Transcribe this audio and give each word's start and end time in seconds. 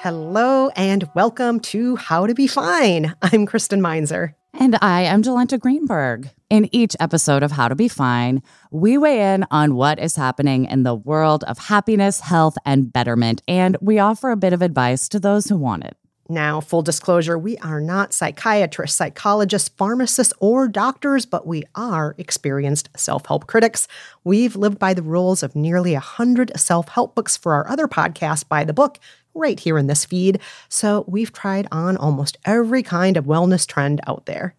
Hello 0.00 0.68
and 0.76 1.10
welcome 1.16 1.58
to 1.58 1.96
How 1.96 2.28
to 2.28 2.32
Be 2.32 2.46
Fine. 2.46 3.16
I'm 3.20 3.46
Kristen 3.46 3.82
Meinzer. 3.82 4.36
And 4.54 4.78
I 4.80 5.00
am 5.00 5.24
Jolenta 5.24 5.58
Greenberg. 5.58 6.30
In 6.48 6.72
each 6.72 6.94
episode 7.00 7.42
of 7.42 7.50
How 7.50 7.66
to 7.66 7.74
Be 7.74 7.88
Fine, 7.88 8.40
we 8.70 8.96
weigh 8.96 9.34
in 9.34 9.44
on 9.50 9.74
what 9.74 9.98
is 9.98 10.14
happening 10.14 10.66
in 10.66 10.84
the 10.84 10.94
world 10.94 11.42
of 11.44 11.58
happiness, 11.58 12.20
health, 12.20 12.56
and 12.64 12.92
betterment, 12.92 13.42
and 13.48 13.76
we 13.80 13.98
offer 13.98 14.30
a 14.30 14.36
bit 14.36 14.52
of 14.52 14.62
advice 14.62 15.08
to 15.08 15.18
those 15.18 15.48
who 15.48 15.56
want 15.56 15.82
it. 15.82 15.96
Now, 16.30 16.60
full 16.60 16.82
disclosure, 16.82 17.38
we 17.38 17.56
are 17.58 17.80
not 17.80 18.12
psychiatrists, 18.12 18.96
psychologists, 18.96 19.70
pharmacists, 19.70 20.34
or 20.38 20.68
doctors, 20.68 21.24
but 21.24 21.46
we 21.46 21.64
are 21.74 22.14
experienced 22.18 22.90
self 22.96 23.26
help 23.26 23.46
critics. 23.46 23.88
We've 24.24 24.54
lived 24.54 24.78
by 24.78 24.92
the 24.92 25.02
rules 25.02 25.42
of 25.42 25.56
nearly 25.56 25.94
a 25.94 26.04
100 26.04 26.52
self 26.56 26.88
help 26.88 27.14
books 27.14 27.36
for 27.36 27.54
our 27.54 27.66
other 27.66 27.88
podcast, 27.88 28.46
By 28.46 28.64
the 28.64 28.74
Book, 28.74 28.98
right 29.38 29.58
here 29.58 29.78
in 29.78 29.86
this 29.86 30.04
feed. 30.04 30.40
So 30.68 31.04
we've 31.08 31.32
tried 31.32 31.68
on 31.72 31.96
almost 31.96 32.36
every 32.44 32.82
kind 32.82 33.16
of 33.16 33.24
wellness 33.24 33.66
trend 33.66 34.00
out 34.06 34.26
there. 34.26 34.54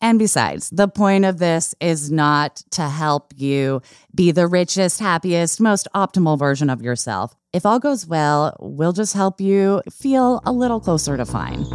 And 0.00 0.18
besides, 0.18 0.70
the 0.70 0.88
point 0.88 1.26
of 1.26 1.38
this 1.38 1.74
is 1.80 2.10
not 2.10 2.62
to 2.70 2.88
help 2.88 3.34
you 3.36 3.82
be 4.14 4.30
the 4.30 4.46
richest, 4.46 4.98
happiest, 4.98 5.60
most 5.60 5.88
optimal 5.94 6.38
version 6.38 6.70
of 6.70 6.80
yourself. 6.80 7.36
If 7.52 7.66
all 7.66 7.78
goes 7.78 8.06
well, 8.06 8.56
we'll 8.60 8.94
just 8.94 9.12
help 9.12 9.40
you 9.40 9.82
feel 9.90 10.40
a 10.46 10.52
little 10.52 10.80
closer 10.80 11.16
to 11.16 11.26
fine. 11.26 11.66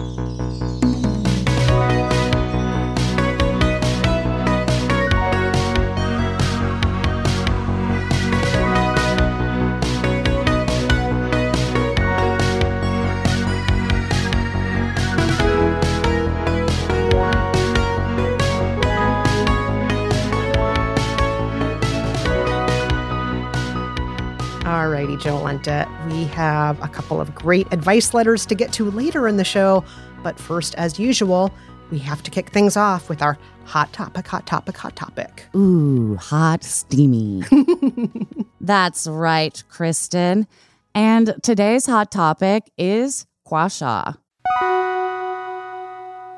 Alrighty, 25.26 25.62
Jolenta. 25.64 26.12
We 26.12 26.26
have 26.26 26.82
a 26.84 26.88
couple 26.88 27.20
of 27.20 27.34
great 27.36 27.68
advice 27.72 28.14
letters 28.14 28.46
to 28.48 28.56
get 28.56 28.72
to 28.74 28.90
later 28.92 29.28
in 29.28 29.38
the 29.38 29.44
show, 29.44 29.84
but 30.24 30.40
first, 30.40 30.76
as 30.76 31.00
usual, 31.00 31.52
we 31.92 32.00
have 32.00 32.24
to 32.24 32.32
kick 32.32 32.50
things 32.50 32.78
off 32.78 33.10
with 33.10 33.22
our 33.22 33.38
hot 33.66 33.92
topic, 33.94 34.28
hot 34.28 34.46
topic, 34.46 34.78
hot 34.78 34.96
topic. 34.96 35.46
Ooh, 35.56 36.16
hot, 36.18 36.64
steamy. 36.64 37.44
That's 38.62 39.08
right, 39.08 39.64
Kristen. 39.70 40.48
And 40.94 41.36
today's 41.44 41.86
hot 41.86 42.12
topic 42.12 42.72
is 42.78 43.26
gua 43.48 43.70
sha. 43.70 44.14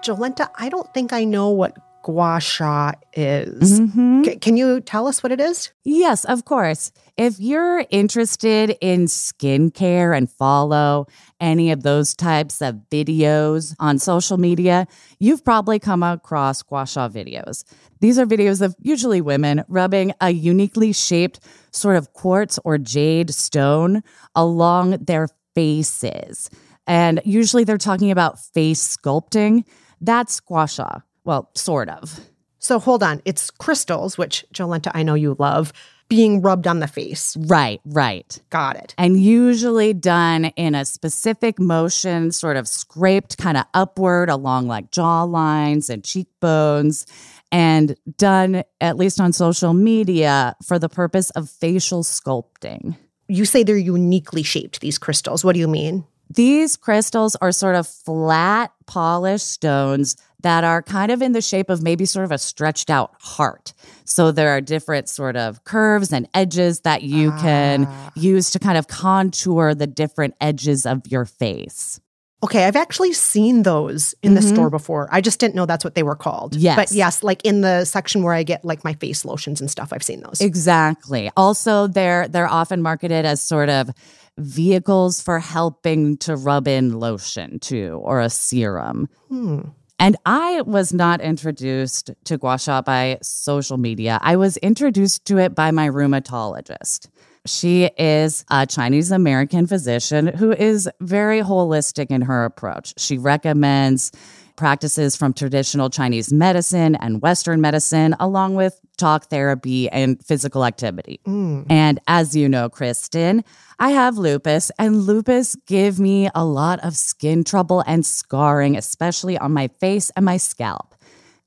Jolenta, 0.04 0.50
I 0.58 0.70
don't 0.70 0.92
think 0.94 1.12
I 1.14 1.24
know 1.26 1.50
what 1.50 1.78
gua 2.04 2.40
sha 2.40 2.94
is. 3.14 3.80
Mhm. 3.80 4.26
C- 4.26 4.36
can 4.38 4.58
you 4.58 4.80
tell 4.82 5.08
us 5.08 5.22
what 5.22 5.32
it 5.32 5.40
is? 5.42 5.72
Yes, 5.84 6.24
of 6.26 6.46
course. 6.46 6.92
If 7.18 7.40
you're 7.40 7.84
interested 7.90 8.78
in 8.80 9.06
skincare 9.06 10.16
and 10.16 10.30
follow 10.30 11.08
any 11.40 11.72
of 11.72 11.82
those 11.82 12.14
types 12.14 12.62
of 12.62 12.76
videos 12.92 13.76
on 13.80 13.98
social 13.98 14.38
media, 14.38 14.86
you've 15.18 15.44
probably 15.44 15.80
come 15.80 16.04
across 16.04 16.62
gua 16.62 16.86
sha 16.86 17.10
videos. 17.10 17.64
These 18.02 18.20
are 18.20 18.28
videos 18.28 18.62
of 18.62 18.76
usually 18.84 19.20
women 19.20 19.64
rubbing 19.68 20.14
a 20.22 20.30
uniquely 20.30 20.94
shaped 20.94 21.40
sort 21.72 21.96
of 21.96 22.14
quartz 22.14 22.60
or 22.64 22.78
jade 22.78 23.34
stone 23.34 24.04
along 24.36 24.92
their 25.04 25.28
faces. 25.56 26.52
And 26.86 27.20
usually 27.26 27.64
they're 27.64 27.80
talking 27.80 28.12
about 28.12 28.40
face 28.40 28.96
sculpting. 28.96 29.64
That's 30.00 30.40
gua 30.40 30.68
sha. 30.68 31.00
Well, 31.24 31.50
sort 31.56 31.90
of. 31.90 32.20
So 32.60 32.80
hold 32.80 33.02
on, 33.02 33.24
it's 33.26 33.50
crystals, 33.50 34.20
which 34.20 34.46
Jolenta, 34.54 34.92
I 34.94 35.02
know 35.02 35.16
you 35.16 35.36
love, 35.40 35.74
being 36.10 36.42
rubbed 36.42 36.68
on 36.68 36.80
the 36.80 36.88
face. 36.88 37.36
Right, 37.38 37.82
right. 37.86 38.40
Got 38.50 38.78
it. 38.78 38.96
and 38.98 39.22
usually 39.22 39.94
done 39.94 40.46
in 40.46 40.76
a 40.76 40.86
specific 40.86 41.60
motion, 41.60 42.32
sort 42.32 42.58
of 42.58 42.68
scraped 42.68 43.38
kind 43.38 43.58
of 43.58 43.66
upward 43.74 44.30
along 44.30 44.68
like 44.68 44.92
jaw 44.92 45.24
lines 45.24 45.90
and 45.90 46.04
cheekbones, 46.04 47.06
and 47.52 47.96
done 48.18 48.64
at 48.82 48.98
least 48.98 49.20
on 49.20 49.34
social 49.34 49.74
media 49.74 50.56
for 50.66 50.80
the 50.80 50.90
purpose 50.90 51.30
of 51.32 51.50
facial 51.50 52.04
sculpting. 52.04 52.96
You 53.28 53.46
say 53.46 53.64
they're 53.64 53.78
uniquely 53.78 54.44
shaped, 54.44 54.80
these 54.82 54.98
crystals. 54.98 55.44
What 55.44 55.54
do 55.54 55.60
you 55.60 55.68
mean? 55.68 56.06
These 56.30 56.76
crystals 56.76 57.36
are 57.38 57.52
sort 57.52 57.76
of 57.76 57.88
flat, 57.88 58.72
polished 58.86 59.50
stones 59.50 60.18
that 60.42 60.64
are 60.64 60.82
kind 60.84 61.12
of 61.12 61.22
in 61.22 61.32
the 61.32 61.42
shape 61.42 61.70
of 61.70 61.82
maybe 61.82 62.06
sort 62.06 62.26
of 62.26 62.32
a 62.32 62.38
stretched 62.38 62.90
out 62.90 63.12
heart. 63.20 63.74
So 64.06 64.32
there 64.32 64.50
are 64.50 64.62
different 64.62 65.10
sort 65.10 65.36
of 65.36 65.64
curves 65.64 66.14
and 66.14 66.28
edges 66.34 66.82
that 66.82 67.04
you 67.04 67.32
can 67.34 67.86
Ah. 67.90 68.12
use 68.16 68.52
to 68.52 68.60
kind 68.60 68.78
of 68.78 68.88
contour 68.88 69.74
the 69.74 69.88
different 69.88 70.36
edges 70.40 70.86
of 70.86 71.02
your 71.08 71.26
face. 71.26 72.00
Okay, 72.44 72.66
I've 72.66 72.76
actually 72.76 73.14
seen 73.14 73.64
those 73.64 74.14
in 74.22 74.36
the 74.36 74.44
store 74.44 74.70
before. 74.70 75.10
I 75.12 75.22
just 75.22 75.40
didn't 75.40 75.56
know 75.56 75.66
that's 75.66 75.84
what 75.84 75.96
they 75.96 76.04
were 76.04 76.16
called. 76.16 76.52
Mm-hmm. 76.54 76.62
Yes. 76.62 76.76
But 76.76 76.92
yes, 76.92 77.24
like 77.24 77.44
in 77.44 77.62
the 77.62 77.84
section 77.84 78.22
where 78.22 78.36
I 78.36 78.44
get 78.44 78.64
like 78.64 78.84
my 78.84 78.94
face 78.94 79.26
lotions 79.26 79.60
and 79.60 79.72
stuff, 79.72 79.92
I've 79.92 80.04
seen 80.04 80.22
those. 80.22 80.40
Exactly. 80.40 81.32
Also, 81.36 81.88
they're 81.88 82.28
they're 82.28 82.48
often 82.48 82.84
marketed 82.84 83.26
as 83.26 83.42
sort 83.42 83.70
of 83.70 83.90
vehicles 84.38 85.20
for 85.20 85.40
helping 85.40 86.16
to 86.18 86.36
rub 86.36 86.68
in 86.68 87.00
lotion 87.00 87.58
too, 87.60 88.00
or 88.04 88.22
a 88.22 88.30
serum. 88.30 89.10
Hmm. 89.30 89.62
And 90.00 90.16
I 90.26 90.62
was 90.62 90.94
not 90.94 91.22
introduced 91.22 92.12
to 92.26 92.38
gua 92.38 92.60
sha 92.60 92.82
by 92.82 93.18
social 93.22 93.78
media. 93.78 94.20
I 94.22 94.36
was 94.36 94.58
introduced 94.58 95.26
to 95.26 95.40
it 95.40 95.56
by 95.56 95.72
my 95.72 95.90
rheumatologist. 95.90 97.08
She 97.48 97.86
is 97.98 98.46
a 98.52 98.66
Chinese 98.68 99.12
American 99.12 99.66
physician 99.66 100.28
who 100.28 100.52
is 100.52 100.90
very 101.00 101.42
holistic 101.42 102.12
in 102.12 102.24
her 102.24 102.46
approach. 102.46 102.94
She 102.98 103.18
recommends 103.18 104.12
practices 104.58 105.16
from 105.16 105.34
traditional 105.34 105.90
Chinese 105.90 106.34
medicine 106.34 106.96
and 106.96 107.22
Western 107.22 107.62
medicine, 107.62 108.16
along 108.20 108.56
with 108.56 108.78
talk 108.98 109.30
therapy 109.30 109.90
and 109.90 110.22
physical 110.26 110.66
activity. 110.66 111.22
Mm. 111.26 111.66
And 111.70 112.00
as 112.08 112.36
you 112.36 112.50
know, 112.50 112.68
Kristen, 112.68 113.46
I 113.80 113.92
have 113.92 114.18
lupus, 114.18 114.72
and 114.78 115.04
lupus 115.04 115.56
give 115.68 116.00
me 116.00 116.30
a 116.36 116.44
lot 116.44 116.80
of 116.84 116.96
skin 116.98 117.44
trouble 117.44 117.84
and 117.88 118.06
scarring, 118.06 118.76
especially 118.76 119.38
on 119.38 119.54
my 119.54 119.68
face 119.68 120.10
and 120.16 120.26
my 120.26 120.38
scalp. 120.38 120.96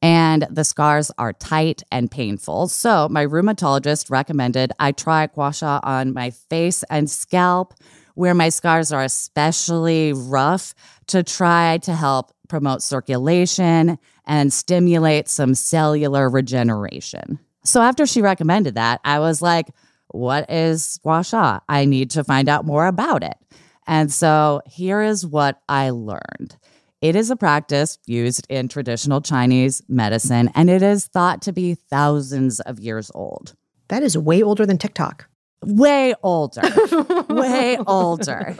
And 0.03 0.47
the 0.49 0.65
scars 0.65 1.11
are 1.19 1.35
tight 1.35 1.83
and 1.93 2.11
painful. 2.11 2.69
So, 2.69 3.09
my 3.11 3.27
rheumatologist 3.27 4.11
recommended 4.11 4.73
I 4.79 4.93
try 4.93 5.27
gua 5.27 5.53
sha 5.53 5.81
on 5.83 6.15
my 6.15 6.31
face 6.31 6.83
and 6.85 7.11
scalp, 7.11 7.75
where 8.21 8.35
my 8.35 8.51
scars 8.51 8.93
are 8.93 9.03
especially 9.03 10.13
rough, 10.13 10.75
to 11.07 11.23
try 11.23 11.79
to 11.79 11.95
help 11.95 12.33
promote 12.49 12.83
circulation 12.83 13.99
and 14.27 14.53
stimulate 14.53 15.27
some 15.27 15.55
cellular 15.55 16.29
regeneration. 16.29 17.39
So, 17.65 17.81
after 17.81 18.05
she 18.05 18.21
recommended 18.21 18.75
that, 18.75 19.01
I 19.05 19.21
was 19.21 19.41
like, 19.41 19.69
what 20.09 20.51
is 20.51 21.01
gua 21.03 21.25
sha? 21.25 21.61
I 21.67 21.87
need 21.87 22.11
to 22.11 22.23
find 22.23 22.49
out 22.49 22.67
more 22.67 22.87
about 22.87 23.23
it. 23.23 23.39
And 23.87 24.13
so 24.13 24.61
here 24.67 25.01
is 25.01 25.27
what 25.27 25.63
I 25.67 25.89
learned. 25.89 26.57
It 27.01 27.17
is 27.17 27.31
a 27.31 27.37
practice 27.37 27.99
used 28.07 28.47
in 28.51 28.69
traditional 28.69 29.23
Chinese 29.23 29.83
medicine, 29.89 30.51
and 30.55 30.69
it 30.69 30.83
is 30.83 31.07
thought 31.07 31.41
to 31.43 31.53
be 31.53 31.75
thousands 31.75 32.61
of 32.61 32.81
years 32.81 33.11
old. 33.15 33.55
That 33.89 34.03
is 34.03 34.19
way 34.19 34.43
older 34.43 34.67
than 34.67 34.77
TikTok. 34.77 35.27
Way 35.65 36.15
older, 36.23 36.63
way 37.29 37.77
older. 37.87 38.57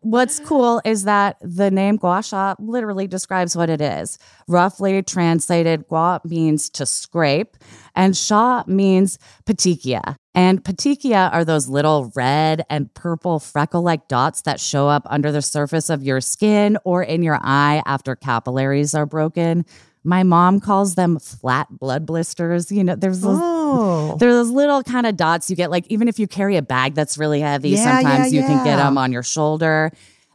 What's 0.00 0.40
cool 0.40 0.80
is 0.84 1.04
that 1.04 1.36
the 1.42 1.70
name 1.70 1.96
gua 1.96 2.22
sha 2.22 2.54
literally 2.58 3.06
describes 3.06 3.56
what 3.56 3.68
it 3.68 3.80
is. 3.80 4.18
Roughly 4.46 5.02
translated, 5.02 5.86
gua 5.88 6.20
means 6.24 6.70
to 6.70 6.86
scrape, 6.86 7.56
and 7.94 8.16
sha 8.16 8.64
means 8.66 9.18
petechia. 9.44 10.16
And 10.34 10.62
petechia 10.62 11.32
are 11.32 11.44
those 11.44 11.68
little 11.68 12.12
red 12.14 12.64
and 12.70 12.92
purple 12.94 13.38
freckle 13.38 13.82
like 13.82 14.08
dots 14.08 14.42
that 14.42 14.60
show 14.60 14.88
up 14.88 15.02
under 15.10 15.32
the 15.32 15.42
surface 15.42 15.90
of 15.90 16.02
your 16.02 16.20
skin 16.20 16.78
or 16.84 17.02
in 17.02 17.22
your 17.22 17.38
eye 17.42 17.82
after 17.84 18.14
capillaries 18.14 18.94
are 18.94 19.06
broken. 19.06 19.66
My 20.08 20.22
mom 20.22 20.58
calls 20.58 20.94
them 20.94 21.18
flat 21.18 21.66
blood 21.70 22.06
blisters. 22.06 22.72
You 22.72 22.82
know, 22.82 22.94
there's 22.96 23.20
those, 23.20 23.38
Oh. 23.40 24.16
there 24.18 24.30
are 24.30 24.32
those 24.32 24.48
little 24.48 24.82
kind 24.82 25.06
of 25.06 25.18
dots 25.18 25.50
you 25.50 25.56
get, 25.56 25.70
like 25.70 25.86
even 25.88 26.08
if 26.08 26.18
you 26.18 26.26
carry 26.26 26.56
a 26.56 26.62
bag 26.62 26.94
that's 26.94 27.18
really 27.18 27.40
heavy, 27.40 27.70
Yeah, 27.70 27.84
sometimes 27.84 28.32
yeah, 28.32 28.40
you 28.40 28.46
can 28.46 28.64
get 28.64 28.76
them 28.76 28.96
on 28.96 29.12
your 29.12 29.22
shoulder. 29.22 29.92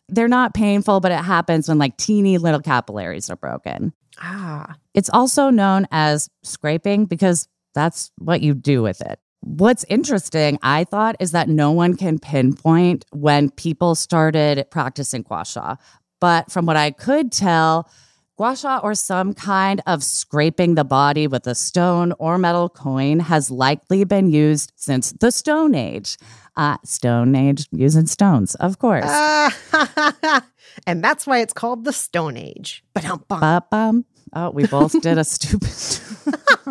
They're 0.10 0.28
not 0.28 0.54
painful, 0.54 1.00
but 1.00 1.12
it 1.12 1.18
happens 1.24 1.68
when 1.68 1.80
like 1.80 1.98
teeny 1.98 2.38
little 2.38 2.60
capillaries 2.60 3.32
are 3.32 3.36
broken. 3.36 3.94
Ah. 4.22 4.76
It's 4.94 5.10
also 5.10 5.50
known 5.50 5.88
as 5.90 6.30
scraping 6.44 7.06
because 7.06 7.48
that's 7.74 8.12
what 8.20 8.42
you 8.42 8.54
do 8.54 8.84
with 8.84 9.02
it. 9.02 9.20
What's 9.42 9.84
interesting, 9.90 10.60
I 10.62 10.84
thought, 10.84 11.16
is 11.20 11.32
that 11.32 11.50
no 11.50 11.72
one 11.72 11.96
can 11.98 12.20
pinpoint 12.20 13.06
when 13.12 13.50
people 13.50 13.96
started 13.96 14.68
practicing 14.70 15.24
gua 15.24 15.46
sha. 15.46 15.78
But 16.22 16.52
from 16.52 16.68
what 16.68 16.78
I 16.78 16.92
could 16.92 17.32
tell, 17.32 17.90
gua 18.38 18.56
sha 18.56 18.80
or 18.84 18.96
some 18.96 19.34
kind 19.34 19.82
of 19.86 20.04
scraping 20.04 20.76
the 20.76 20.84
body 20.84 21.28
with 21.28 21.48
a 21.48 21.56
stone 21.56 22.14
or 22.20 22.38
metal 22.38 22.70
coin 22.70 23.20
has 23.20 23.52
likely 23.52 24.04
been 24.04 24.30
used 24.30 24.72
since 24.76 25.12
the 25.14 25.32
Stone 25.32 25.76
Age. 25.76 26.18
Uh, 26.56 26.78
stone 26.84 27.36
Age 27.36 27.68
using 27.72 28.06
stones, 28.06 28.56
of 28.56 28.80
course. 28.80 29.06
Ah. 29.08 30.46
and 30.88 31.04
that's 31.04 31.26
why 31.26 31.40
it's 31.40 31.54
called 31.54 31.84
the 31.84 31.94
Stone 31.94 32.38
Age. 32.38 32.84
Ba-dum-bum. 32.94 33.40
Ba-bum. 33.40 34.06
Oh, 34.36 34.50
we 34.50 34.66
both 34.66 35.00
did 35.02 35.18
a 35.18 35.24
stupid. 35.24 35.70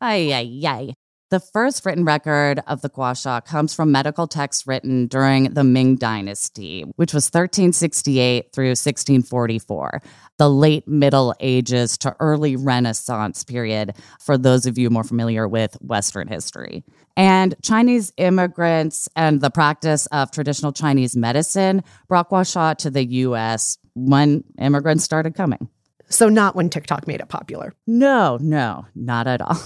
ay, 0.00 0.32
ay, 0.32 0.60
ay. 0.66 0.94
The 1.34 1.40
first 1.40 1.84
written 1.84 2.04
record 2.04 2.62
of 2.68 2.80
the 2.82 2.88
gua 2.88 3.16
sha 3.16 3.40
comes 3.40 3.74
from 3.74 3.90
medical 3.90 4.28
texts 4.28 4.68
written 4.68 5.08
during 5.08 5.52
the 5.52 5.64
Ming 5.64 5.96
Dynasty, 5.96 6.82
which 6.94 7.12
was 7.12 7.24
1368 7.24 8.52
through 8.52 8.68
1644, 8.68 10.00
the 10.38 10.48
late 10.48 10.86
Middle 10.86 11.34
Ages 11.40 11.98
to 11.98 12.14
early 12.20 12.54
Renaissance 12.54 13.42
period, 13.42 13.96
for 14.20 14.38
those 14.38 14.64
of 14.64 14.78
you 14.78 14.90
more 14.90 15.02
familiar 15.02 15.48
with 15.48 15.74
Western 15.80 16.28
history. 16.28 16.84
And 17.16 17.56
Chinese 17.64 18.12
immigrants 18.16 19.08
and 19.16 19.40
the 19.40 19.50
practice 19.50 20.06
of 20.12 20.30
traditional 20.30 20.70
Chinese 20.70 21.16
medicine 21.16 21.82
brought 22.06 22.28
gua 22.28 22.44
sha 22.44 22.74
to 22.74 22.90
the 22.90 23.04
US 23.04 23.76
when 23.94 24.44
immigrants 24.60 25.02
started 25.02 25.34
coming. 25.34 25.68
So 26.08 26.28
not 26.28 26.54
when 26.54 26.70
TikTok 26.70 27.08
made 27.08 27.20
it 27.20 27.28
popular. 27.28 27.74
No, 27.88 28.38
no, 28.40 28.86
not 28.94 29.26
at 29.26 29.40
all. 29.40 29.58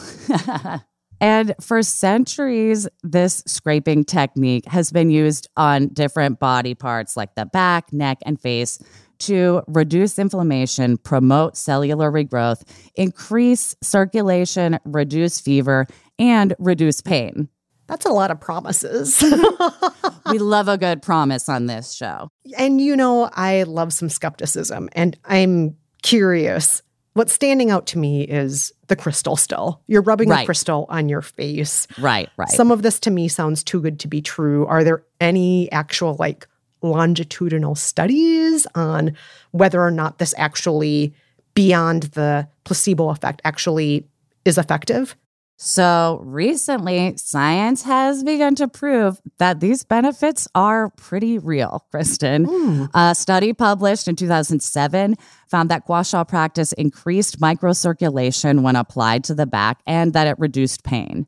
and 1.20 1.54
for 1.60 1.82
centuries, 1.82 2.88
this 3.02 3.42
scraping 3.46 4.04
technique 4.04 4.66
has 4.66 4.90
been 4.92 5.10
used 5.10 5.48
on 5.56 5.88
different 5.88 6.38
body 6.38 6.74
parts 6.74 7.16
like 7.16 7.34
the 7.34 7.46
back, 7.46 7.92
neck, 7.92 8.18
and 8.24 8.40
face 8.40 8.78
to 9.20 9.62
reduce 9.66 10.18
inflammation, 10.18 10.96
promote 10.96 11.56
cellular 11.56 12.10
regrowth, 12.10 12.62
increase 12.94 13.74
circulation, 13.82 14.78
reduce 14.84 15.40
fever, 15.40 15.86
and 16.18 16.54
reduce 16.58 17.00
pain. 17.00 17.48
That's 17.88 18.06
a 18.06 18.12
lot 18.12 18.30
of 18.30 18.40
promises. 18.40 19.22
We 20.30 20.38
love 20.38 20.68
a 20.68 20.76
good 20.76 21.00
promise 21.00 21.48
on 21.48 21.66
this 21.66 21.94
show. 21.94 22.28
and 22.58 22.80
you 22.82 22.96
know, 22.96 23.30
I 23.32 23.62
love 23.62 23.94
some 23.94 24.10
skepticism 24.10 24.90
and 24.92 25.18
I'm 25.24 25.76
curious. 26.02 26.82
What's 27.18 27.32
standing 27.32 27.72
out 27.72 27.84
to 27.88 27.98
me 27.98 28.22
is 28.22 28.72
the 28.86 28.94
crystal 28.94 29.34
still. 29.34 29.80
You're 29.88 30.02
rubbing 30.02 30.30
a 30.30 30.34
Right. 30.34 30.46
crystal 30.46 30.86
on 30.88 31.08
your 31.08 31.20
face. 31.20 31.88
Right, 31.98 32.28
right. 32.36 32.48
Some 32.48 32.70
of 32.70 32.82
this 32.82 33.00
to 33.00 33.10
me 33.10 33.26
sounds 33.26 33.64
too 33.64 33.80
good 33.80 33.98
to 33.98 34.06
be 34.06 34.22
true. 34.22 34.64
Are 34.66 34.84
there 34.84 35.02
any 35.20 35.68
actual 35.72 36.14
like 36.20 36.46
longitudinal 36.80 37.74
studies 37.74 38.68
on 38.76 39.16
whether 39.50 39.82
or 39.82 39.90
not 39.90 40.18
this 40.18 40.32
actually 40.38 41.12
beyond 41.54 42.04
the 42.14 42.46
placebo 42.62 43.08
effect 43.08 43.42
actually 43.44 44.06
is 44.44 44.56
effective? 44.56 45.16
So 45.60 46.20
recently, 46.24 47.16
science 47.16 47.82
has 47.82 48.22
begun 48.22 48.54
to 48.54 48.68
prove 48.68 49.20
that 49.38 49.58
these 49.58 49.82
benefits 49.82 50.46
are 50.54 50.90
pretty 50.90 51.36
real, 51.36 51.84
Kristen. 51.90 52.88
A 52.94 53.12
study 53.12 53.52
published 53.52 54.06
in 54.06 54.14
2007 54.14 55.16
found 55.48 55.68
that 55.68 55.84
gua 55.84 56.04
sha 56.04 56.22
practice 56.22 56.72
increased 56.74 57.40
microcirculation 57.40 58.62
when 58.62 58.76
applied 58.76 59.24
to 59.24 59.34
the 59.34 59.46
back 59.46 59.80
and 59.84 60.12
that 60.12 60.28
it 60.28 60.38
reduced 60.38 60.84
pain. 60.84 61.26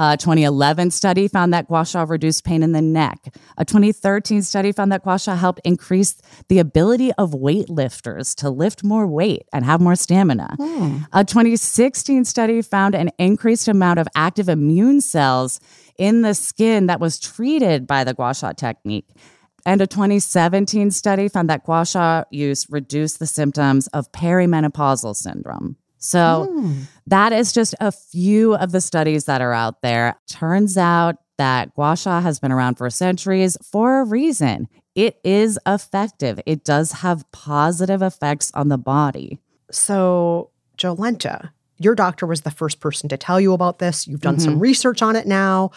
A 0.00 0.16
2011 0.16 0.92
study 0.92 1.26
found 1.26 1.52
that 1.52 1.66
gua 1.66 1.84
sha 1.84 2.04
reduced 2.04 2.44
pain 2.44 2.62
in 2.62 2.70
the 2.70 2.80
neck. 2.80 3.34
A 3.56 3.64
2013 3.64 4.42
study 4.42 4.70
found 4.70 4.92
that 4.92 5.02
gua 5.02 5.18
sha 5.18 5.34
helped 5.34 5.60
increase 5.64 6.14
the 6.48 6.60
ability 6.60 7.12
of 7.14 7.32
weightlifters 7.32 8.32
to 8.36 8.48
lift 8.48 8.84
more 8.84 9.08
weight 9.08 9.48
and 9.52 9.64
have 9.64 9.80
more 9.80 9.96
stamina. 9.96 10.54
Hmm. 10.56 10.98
A 11.12 11.24
2016 11.24 12.24
study 12.26 12.62
found 12.62 12.94
an 12.94 13.10
increased 13.18 13.66
amount 13.66 13.98
of 13.98 14.06
active 14.14 14.48
immune 14.48 15.00
cells 15.00 15.58
in 15.98 16.22
the 16.22 16.32
skin 16.32 16.86
that 16.86 17.00
was 17.00 17.18
treated 17.18 17.84
by 17.88 18.04
the 18.04 18.14
gua 18.14 18.34
sha 18.34 18.52
technique. 18.52 19.08
And 19.66 19.80
a 19.80 19.88
2017 19.88 20.92
study 20.92 21.26
found 21.26 21.50
that 21.50 21.64
gua 21.64 21.84
sha 21.84 22.22
use 22.30 22.70
reduced 22.70 23.18
the 23.18 23.26
symptoms 23.26 23.88
of 23.88 24.12
perimenopausal 24.12 25.16
syndrome. 25.16 25.76
So 25.98 26.48
hmm. 26.50 26.82
that 27.06 27.32
is 27.32 27.52
just 27.52 27.74
a 27.80 27.92
few 27.92 28.54
of 28.54 28.72
the 28.72 28.80
studies 28.80 29.24
that 29.24 29.40
are 29.40 29.52
out 29.52 29.82
there. 29.82 30.18
Turns 30.28 30.76
out 30.78 31.16
that 31.38 31.74
gua 31.74 31.96
sha 31.96 32.20
has 32.20 32.38
been 32.38 32.52
around 32.52 32.76
for 32.76 32.88
centuries 32.90 33.56
for 33.62 34.00
a 34.00 34.04
reason. 34.04 34.68
It 34.94 35.18
is 35.24 35.58
effective. 35.66 36.40
It 36.46 36.64
does 36.64 36.92
have 36.92 37.30
positive 37.32 38.02
effects 38.02 38.50
on 38.54 38.68
the 38.68 38.78
body. 38.78 39.38
So, 39.70 40.50
Jolenta, 40.76 41.50
your 41.78 41.94
doctor 41.94 42.26
was 42.26 42.40
the 42.40 42.50
first 42.50 42.80
person 42.80 43.08
to 43.08 43.16
tell 43.16 43.40
you 43.40 43.52
about 43.52 43.78
this. 43.78 44.06
You've 44.06 44.20
done 44.20 44.40
some 44.40 44.54
mm-hmm. 44.54 44.62
research 44.62 45.02
on 45.02 45.14
it 45.14 45.26
now. 45.26 45.70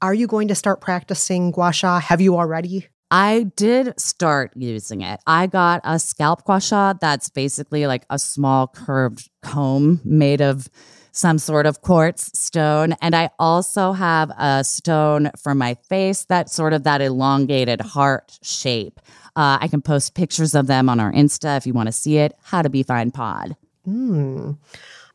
Are 0.00 0.14
you 0.14 0.26
going 0.26 0.48
to 0.48 0.54
start 0.56 0.80
practicing 0.80 1.52
gua 1.52 1.72
sha? 1.72 2.00
Have 2.00 2.20
you 2.20 2.36
already? 2.36 2.88
I 3.12 3.42
did 3.56 4.00
start 4.00 4.52
using 4.56 5.02
it. 5.02 5.20
I 5.26 5.46
got 5.46 5.82
a 5.84 5.98
scalp 5.98 6.44
gua 6.46 6.62
sha 6.62 6.94
that's 6.94 7.28
basically 7.28 7.86
like 7.86 8.06
a 8.08 8.18
small 8.18 8.68
curved 8.68 9.28
comb 9.42 10.00
made 10.02 10.40
of 10.40 10.70
some 11.12 11.38
sort 11.38 11.66
of 11.66 11.82
quartz 11.82 12.30
stone. 12.38 12.94
And 13.02 13.14
I 13.14 13.28
also 13.38 13.92
have 13.92 14.30
a 14.38 14.64
stone 14.64 15.30
for 15.38 15.54
my 15.54 15.74
face 15.90 16.24
that's 16.24 16.54
sort 16.54 16.72
of 16.72 16.84
that 16.84 17.02
elongated 17.02 17.82
heart 17.82 18.38
shape. 18.42 18.98
Uh, 19.36 19.58
I 19.60 19.68
can 19.68 19.82
post 19.82 20.14
pictures 20.14 20.54
of 20.54 20.66
them 20.66 20.88
on 20.88 20.98
our 20.98 21.12
Insta 21.12 21.58
if 21.58 21.66
you 21.66 21.74
want 21.74 21.88
to 21.88 21.92
see 21.92 22.16
it. 22.16 22.34
How 22.42 22.62
to 22.62 22.70
be 22.70 22.82
fine 22.82 23.10
pod. 23.10 23.56
Hmm. 23.84 24.52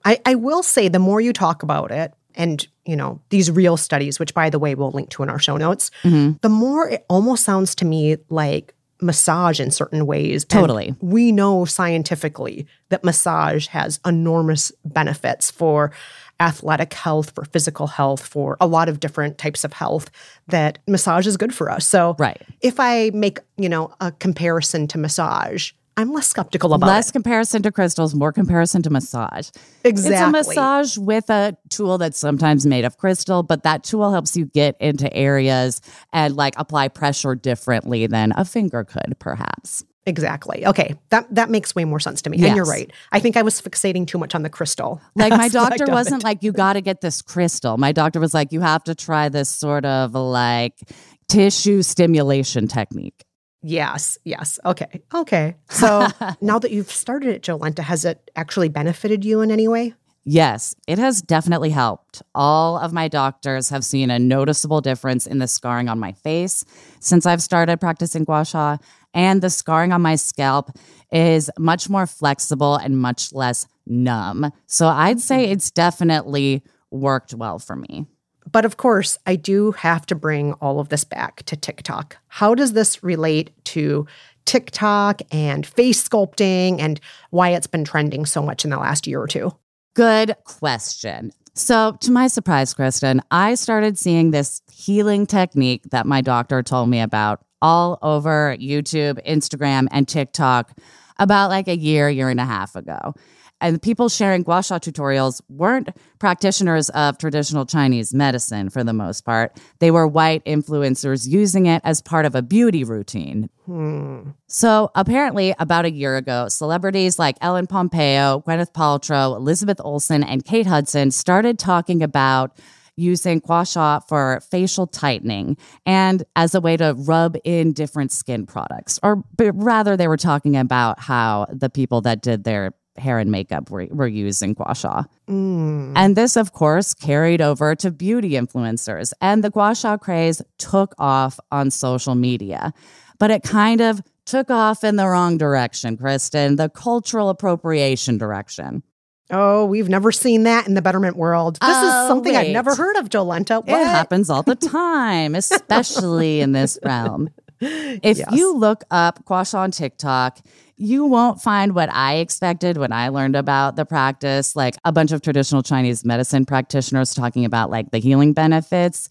I, 0.05 0.19
I 0.23 0.35
will 0.35 0.61
say 0.61 0.87
the 0.87 0.99
more 0.99 1.19
you 1.19 1.33
talk 1.33 1.63
about 1.63 1.89
it, 1.89 2.13
and 2.37 2.67
you 2.85 2.95
know 2.95 3.19
these 3.29 3.51
real 3.51 3.75
studies 3.75 4.19
which 4.19 4.33
by 4.33 4.49
the 4.49 4.59
way 4.59 4.75
we'll 4.75 4.91
link 4.91 5.09
to 5.09 5.23
in 5.23 5.29
our 5.29 5.39
show 5.39 5.57
notes 5.57 5.91
Mm-hmm. 6.03 6.37
the 6.41 6.49
more 6.49 6.87
it 6.89 7.05
almost 7.09 7.43
sounds 7.43 7.75
to 7.75 7.85
me 7.85 8.15
like 8.29 8.73
massage 9.01 9.59
in 9.59 9.69
certain 9.71 10.05
ways 10.07 10.43
And 10.43 10.49
Totally. 10.49 10.95
we 11.01 11.31
know 11.31 11.65
scientifically 11.65 12.65
that 12.89 13.03
massage 13.03 13.67
has 13.67 13.99
enormous 14.05 14.71
benefits 14.85 15.51
for 15.51 15.91
athletic 16.39 16.93
health 16.93 17.31
for 17.35 17.45
physical 17.45 17.87
health 17.87 18.25
for 18.25 18.57
a 18.61 18.67
lot 18.67 18.89
of 18.89 18.99
different 18.99 19.37
types 19.37 19.63
of 19.63 19.73
health 19.73 20.09
that 20.47 20.77
massage 20.87 21.25
is 21.27 21.35
good 21.37 21.53
for 21.53 21.69
us 21.69 21.85
so 21.87 22.15
Right. 22.19 22.41
if 22.61 22.79
i 22.79 23.11
make 23.13 23.39
you 23.57 23.69
know 23.69 23.93
a 23.99 24.11
comparison 24.11 24.87
to 24.87 24.97
massage 24.97 25.71
i'm 25.97 26.13
less 26.13 26.27
skeptical 26.27 26.73
about 26.73 26.87
Less 26.87 27.09
it 27.09 27.13
comparison 27.13 27.61
to 27.63 27.71
crystals, 27.71 28.15
more 28.15 28.31
comparison 28.31 28.81
to 28.83 28.89
massage. 28.89 29.49
exactly 29.83 30.39
It's 30.39 30.47
a 30.47 30.51
massage 30.51 30.97
with 30.97 31.29
a 31.29 31.57
tool 31.69 31.97
that's 31.97 32.17
sometimes 32.17 32.65
made 32.65 32.85
of 32.85 32.97
crystal, 32.97 33.43
but 33.43 33.63
that 33.63 33.83
tool 33.83 34.11
helps 34.11 34.37
you 34.37 34.45
get 34.45 34.77
into 34.79 35.13
areas 35.13 35.81
and 36.13 36.35
like 36.35 36.53
apply 36.57 36.87
pressure 36.89 37.35
differently 37.35 38.07
than 38.07 38.31
a 38.37 38.45
finger 38.45 38.83
could, 38.83 39.15
perhaps. 39.19 39.83
Exactly. 40.07 40.65
Okay. 40.65 40.95
That 41.09 41.27
that 41.35 41.49
makes 41.49 41.75
way 41.75 41.83
more 41.83 41.99
sense 41.99 42.21
to 42.21 42.29
me. 42.29 42.37
And 42.41 42.55
you're 42.55 42.65
right. 42.65 42.89
I 43.11 43.19
think 43.19 43.35
I 43.35 43.41
was 43.41 43.61
fixating 43.61 44.07
too 44.07 44.17
much 44.17 44.33
on 44.33 44.41
the 44.41 44.49
crystal. 44.49 45.01
Like 45.15 45.31
my 45.31 45.49
doctor 45.61 45.85
wasn't 45.87 46.23
like, 46.23 46.43
you 46.43 46.53
got 46.53 46.73
to 46.73 46.81
get 46.81 47.01
this 47.01 47.21
crystal. 47.21 47.77
My 47.77 47.91
doctor 47.91 48.21
was 48.21 48.33
like, 48.33 48.53
you 48.53 48.61
have 48.61 48.85
to 48.85 48.95
try 48.95 49.27
this 49.27 49.49
sort 49.49 49.83
of 49.83 50.13
like 50.13 50.79
tissue 51.27 51.81
stimulation 51.81 52.69
technique. 52.69 53.25
Yes. 53.61 54.17
Yes. 54.23 54.59
Okay. 54.65 55.01
Okay. 55.13 55.55
So 55.69 56.07
now 56.41 56.59
that 56.59 56.71
you've 56.71 56.91
started 56.91 57.29
it, 57.29 57.41
Jolenta, 57.43 57.79
has 57.79 58.05
it 58.05 58.29
actually 58.35 58.69
benefited 58.69 59.25
you 59.25 59.41
in 59.41 59.51
any 59.51 59.67
way? 59.67 59.93
Yes, 60.29 60.75
it 60.89 60.99
has 60.99 61.21
definitely 61.21 61.69
helped. 61.69 62.21
All 62.35 62.77
of 62.77 62.91
my 62.91 63.07
doctors 63.07 63.69
have 63.69 63.85
seen 63.85 64.11
a 64.11 64.19
noticeable 64.19 64.81
difference 64.81 65.25
in 65.25 65.37
the 65.37 65.47
scarring 65.47 65.87
on 65.87 65.99
my 65.99 66.11
face 66.11 66.65
since 66.99 67.25
I've 67.25 67.41
started 67.41 67.79
practicing 67.79 68.25
gua 68.25 68.43
sha, 68.43 68.75
and 69.13 69.41
the 69.41 69.49
scarring 69.49 69.93
on 69.93 70.01
my 70.01 70.15
scalp 70.15 70.77
is 71.13 71.49
much 71.57 71.89
more 71.89 72.05
flexible 72.05 72.75
and 72.75 72.99
much 72.99 73.31
less 73.31 73.67
numb. 73.85 74.51
So 74.65 74.87
I'd 74.87 75.21
say 75.21 75.43
mm-hmm. 75.45 75.53
it's 75.53 75.71
definitely 75.71 76.61
worked 76.91 77.33
well 77.33 77.57
for 77.57 77.77
me. 77.77 78.05
But 78.49 78.65
of 78.65 78.77
course, 78.77 79.17
I 79.25 79.35
do 79.35 79.71
have 79.73 80.05
to 80.07 80.15
bring 80.15 80.53
all 80.53 80.79
of 80.79 80.89
this 80.89 81.03
back 81.03 81.43
to 81.43 81.55
TikTok. 81.55 82.17
How 82.27 82.55
does 82.55 82.73
this 82.73 83.03
relate 83.03 83.51
to 83.65 84.07
TikTok 84.45 85.21
and 85.31 85.65
face 85.65 86.07
sculpting 86.07 86.79
and 86.79 86.99
why 87.31 87.49
it's 87.49 87.67
been 87.67 87.83
trending 87.83 88.25
so 88.25 88.41
much 88.41 88.63
in 88.63 88.71
the 88.71 88.77
last 88.77 89.05
year 89.05 89.21
or 89.21 89.27
two? 89.27 89.51
Good 89.95 90.35
question. 90.45 91.31
So, 91.53 91.97
to 92.01 92.11
my 92.11 92.27
surprise, 92.27 92.73
Kristen, 92.73 93.19
I 93.31 93.55
started 93.55 93.97
seeing 93.97 94.29
this 94.29 94.61
healing 94.71 95.25
technique 95.25 95.81
that 95.89 96.05
my 96.05 96.21
doctor 96.21 96.61
told 96.61 96.87
me 96.87 97.01
about 97.01 97.43
all 97.63 97.97
over 98.03 98.55
YouTube, 98.59 99.19
Instagram, 99.27 99.87
and 99.91 100.07
TikTok 100.07 100.77
about 101.17 101.49
like 101.49 101.67
a 101.67 101.75
year, 101.75 102.09
year 102.09 102.29
and 102.29 102.39
a 102.39 102.45
half 102.45 102.75
ago. 102.75 103.15
And 103.59 103.75
the 103.75 103.79
people 103.79 104.07
sharing 104.07 104.43
gua 104.43 104.61
sha 104.63 104.77
tutorials 104.77 105.41
weren't 105.49 105.89
practitioners 106.19 106.89
of 106.89 107.17
traditional 107.17 107.65
Chinese 107.65 108.13
medicine 108.13 108.69
for 108.69 108.83
the 108.83 108.93
most 108.93 109.21
part. 109.25 109.59
They 109.79 109.91
were 109.91 110.07
white 110.07 110.45
influencers 110.45 111.27
using 111.27 111.65
it 111.65 111.81
as 111.83 112.01
part 112.01 112.25
of 112.25 112.35
a 112.35 112.41
beauty 112.41 112.83
routine. 112.83 113.49
Hmm. 113.65 114.31
So 114.47 114.91
apparently, 114.95 115.55
about 115.59 115.85
a 115.85 115.91
year 115.91 116.17
ago, 116.17 116.47
celebrities 116.49 117.17
like 117.17 117.37
Ellen 117.41 117.67
Pompeo, 117.67 118.43
Gwyneth 118.47 118.73
Paltrow, 118.73 119.35
Elizabeth 119.35 119.81
Olsen, 119.83 120.23
and 120.23 120.45
Kate 120.45 120.67
Hudson 120.67 121.11
started 121.11 121.57
talking 121.57 122.03
about 122.03 122.57
using 122.97 123.39
gua 123.39 123.65
sha 123.65 123.99
for 123.99 124.41
facial 124.49 124.87
tightening 124.87 125.55
and 125.85 126.23
as 126.35 126.55
a 126.55 126.59
way 126.59 126.75
to 126.75 126.95
rub 126.97 127.37
in 127.43 127.71
different 127.71 128.11
skin 128.11 128.45
products. 128.45 128.99
Or 129.03 129.23
but 129.37 129.51
rather, 129.53 129.95
they 129.95 130.07
were 130.07 130.17
talking 130.17 130.57
about 130.57 130.99
how 130.99 131.45
the 131.49 131.69
people 131.69 132.01
that 132.01 132.21
did 132.21 132.43
their 132.43 132.73
hair 132.97 133.19
and 133.19 133.31
makeup 133.31 133.69
were, 133.69 133.87
were 133.89 134.07
used 134.07 134.41
in 134.43 134.53
gua 134.53 134.73
sha. 134.75 135.03
Mm. 135.29 135.93
And 135.95 136.15
this, 136.15 136.35
of 136.35 136.53
course, 136.53 136.93
carried 136.93 137.41
over 137.41 137.75
to 137.75 137.91
beauty 137.91 138.31
influencers. 138.31 139.13
And 139.21 139.43
the 139.43 139.49
gua 139.49 139.75
sha 139.75 139.97
craze 139.97 140.41
took 140.57 140.93
off 140.99 141.39
on 141.51 141.71
social 141.71 142.15
media. 142.15 142.73
But 143.19 143.31
it 143.31 143.43
kind 143.43 143.81
of 143.81 144.01
took 144.25 144.51
off 144.51 144.83
in 144.83 144.95
the 144.97 145.07
wrong 145.07 145.37
direction, 145.37 145.97
Kristen, 145.97 146.55
the 146.57 146.69
cultural 146.69 147.29
appropriation 147.29 148.17
direction. 148.17 148.83
Oh, 149.29 149.65
we've 149.65 149.89
never 149.89 150.11
seen 150.11 150.43
that 150.43 150.67
in 150.67 150.73
the 150.73 150.81
betterment 150.81 151.17
world. 151.17 151.55
This 151.55 151.69
Oh, 151.73 152.03
is 152.03 152.07
something 152.07 152.35
I've 152.35 152.49
never 152.49 152.75
heard 152.75 152.95
of, 152.95 153.09
Jolenta. 153.09 153.57
What? 153.65 153.81
It 153.81 153.87
happens 153.87 154.29
all 154.29 154.43
the 154.43 154.55
time, 154.55 155.35
especially 155.35 156.39
in 156.41 156.53
this 156.53 156.79
realm. 156.83 157.29
If 157.61 158.17
Yes. 158.19 158.27
you 158.31 158.55
look 158.55 158.83
up 158.91 159.25
gua 159.25 159.45
sha 159.45 159.59
on 159.61 159.71
TikTok, 159.71 160.39
you 160.77 161.05
won't 161.05 161.41
find 161.41 161.73
what 161.73 161.89
I 161.91 162.15
expected 162.17 162.77
when 162.77 162.91
I 162.91 163.09
learned 163.09 163.35
about 163.35 163.75
the 163.75 163.85
practice, 163.85 164.55
like 164.55 164.75
a 164.85 164.91
bunch 164.91 165.11
of 165.11 165.21
traditional 165.21 165.63
Chinese 165.63 166.05
medicine 166.05 166.45
practitioners 166.45 167.13
talking 167.15 167.45
about 167.45 167.71
like 167.71 167.91
the 167.91 167.97
healing 167.97 168.33
benefits. 168.33 169.09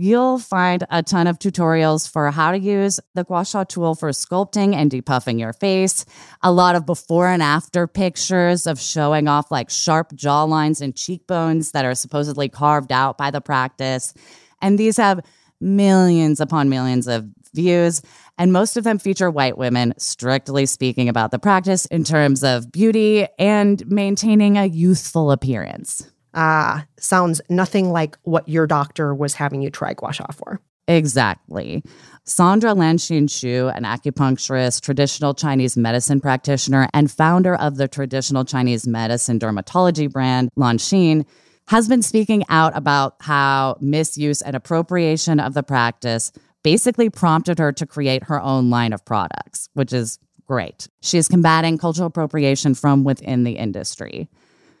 You'll 0.00 0.38
find 0.38 0.84
a 0.90 1.02
ton 1.02 1.26
of 1.26 1.40
tutorials 1.40 2.08
for 2.08 2.30
how 2.30 2.52
to 2.52 2.58
use 2.58 3.00
the 3.16 3.24
gua 3.24 3.44
sha 3.44 3.64
tool 3.64 3.96
for 3.96 4.10
sculpting 4.10 4.76
and 4.76 4.92
depuffing 4.92 5.40
your 5.40 5.52
face. 5.52 6.04
A 6.40 6.52
lot 6.52 6.76
of 6.76 6.86
before 6.86 7.26
and 7.26 7.42
after 7.42 7.88
pictures 7.88 8.68
of 8.68 8.80
showing 8.80 9.26
off 9.26 9.50
like 9.50 9.70
sharp 9.70 10.12
jawlines 10.12 10.80
and 10.80 10.94
cheekbones 10.94 11.72
that 11.72 11.84
are 11.84 11.96
supposedly 11.96 12.48
carved 12.48 12.92
out 12.92 13.18
by 13.18 13.32
the 13.32 13.40
practice. 13.40 14.14
And 14.62 14.78
these 14.78 14.98
have 14.98 15.18
millions 15.60 16.38
upon 16.40 16.68
millions 16.68 17.08
of 17.08 17.26
views, 17.58 18.00
and 18.38 18.52
most 18.52 18.76
of 18.76 18.84
them 18.84 18.98
feature 19.00 19.30
white 19.30 19.58
women 19.58 19.94
strictly 19.98 20.64
speaking 20.64 21.08
about 21.08 21.32
the 21.32 21.40
practice 21.40 21.86
in 21.86 22.04
terms 22.04 22.44
of 22.44 22.70
beauty 22.70 23.26
and 23.36 23.84
maintaining 23.90 24.56
a 24.56 24.66
youthful 24.66 25.32
appearance. 25.32 26.08
Ah, 26.34 26.86
sounds 27.00 27.40
nothing 27.48 27.90
like 27.90 28.16
what 28.22 28.48
your 28.48 28.68
doctor 28.68 29.12
was 29.12 29.34
having 29.34 29.60
you 29.60 29.70
try 29.70 29.92
gua 29.92 30.12
sha 30.12 30.26
for. 30.30 30.60
Exactly. 30.86 31.82
Sandra 32.24 32.74
Lanshin 32.74 33.28
Chiu, 33.28 33.68
an 33.68 33.82
acupuncturist, 33.82 34.80
traditional 34.82 35.34
Chinese 35.34 35.76
medicine 35.76 36.20
practitioner, 36.20 36.88
and 36.94 37.10
founder 37.10 37.56
of 37.56 37.76
the 37.76 37.88
traditional 37.88 38.44
Chinese 38.44 38.86
medicine 38.86 39.38
dermatology 39.40 40.10
brand 40.10 40.48
Lanshin, 40.56 41.26
has 41.68 41.88
been 41.88 42.02
speaking 42.02 42.44
out 42.48 42.74
about 42.74 43.16
how 43.20 43.76
misuse 43.80 44.40
and 44.40 44.56
appropriation 44.56 45.38
of 45.38 45.52
the 45.52 45.62
practice 45.62 46.32
basically 46.62 47.10
prompted 47.10 47.58
her 47.58 47.72
to 47.72 47.86
create 47.86 48.24
her 48.24 48.40
own 48.40 48.70
line 48.70 48.92
of 48.92 49.04
products, 49.04 49.68
which 49.74 49.92
is 49.92 50.18
great. 50.46 50.88
She 51.00 51.18
is 51.18 51.28
combating 51.28 51.78
cultural 51.78 52.06
appropriation 52.06 52.74
from 52.74 53.04
within 53.04 53.44
the 53.44 53.52
industry. 53.52 54.28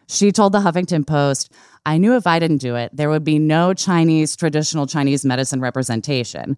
She 0.08 0.32
told 0.32 0.52
the 0.52 0.60
Huffington 0.60 1.06
Post, 1.06 1.52
I 1.84 1.98
knew 1.98 2.16
if 2.16 2.26
I 2.26 2.38
didn't 2.38 2.58
do 2.58 2.76
it, 2.76 2.90
there 2.94 3.10
would 3.10 3.24
be 3.24 3.38
no 3.38 3.74
Chinese, 3.74 4.34
traditional 4.36 4.86
Chinese 4.86 5.24
medicine 5.24 5.60
representation. 5.60 6.56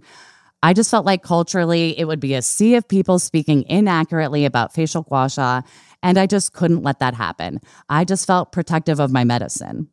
I 0.62 0.73
just 0.73 0.91
felt 0.91 1.07
like 1.07 1.23
culturally 1.23 1.99
it 1.99 2.05
would 2.05 2.21
be 2.21 2.35
a 2.35 2.43
sea 2.43 2.77
of 2.77 2.87
people 2.87 3.19
speaking 3.19 3.65
inaccurately 3.69 4.45
about 4.45 4.73
facial 4.73 5.03
gua 5.03 5.29
sha, 5.29 5.62
and 6.03 6.19
I 6.19 6.27
just 6.27 6.53
couldn't 6.53 6.83
let 6.83 7.00
that 7.00 7.15
happen. 7.15 7.61
I 7.89 8.05
just 8.05 8.27
felt 8.27 8.53
protective 8.53 9.00
of 9.00 9.11
my 9.11 9.25
medicine. 9.25 9.89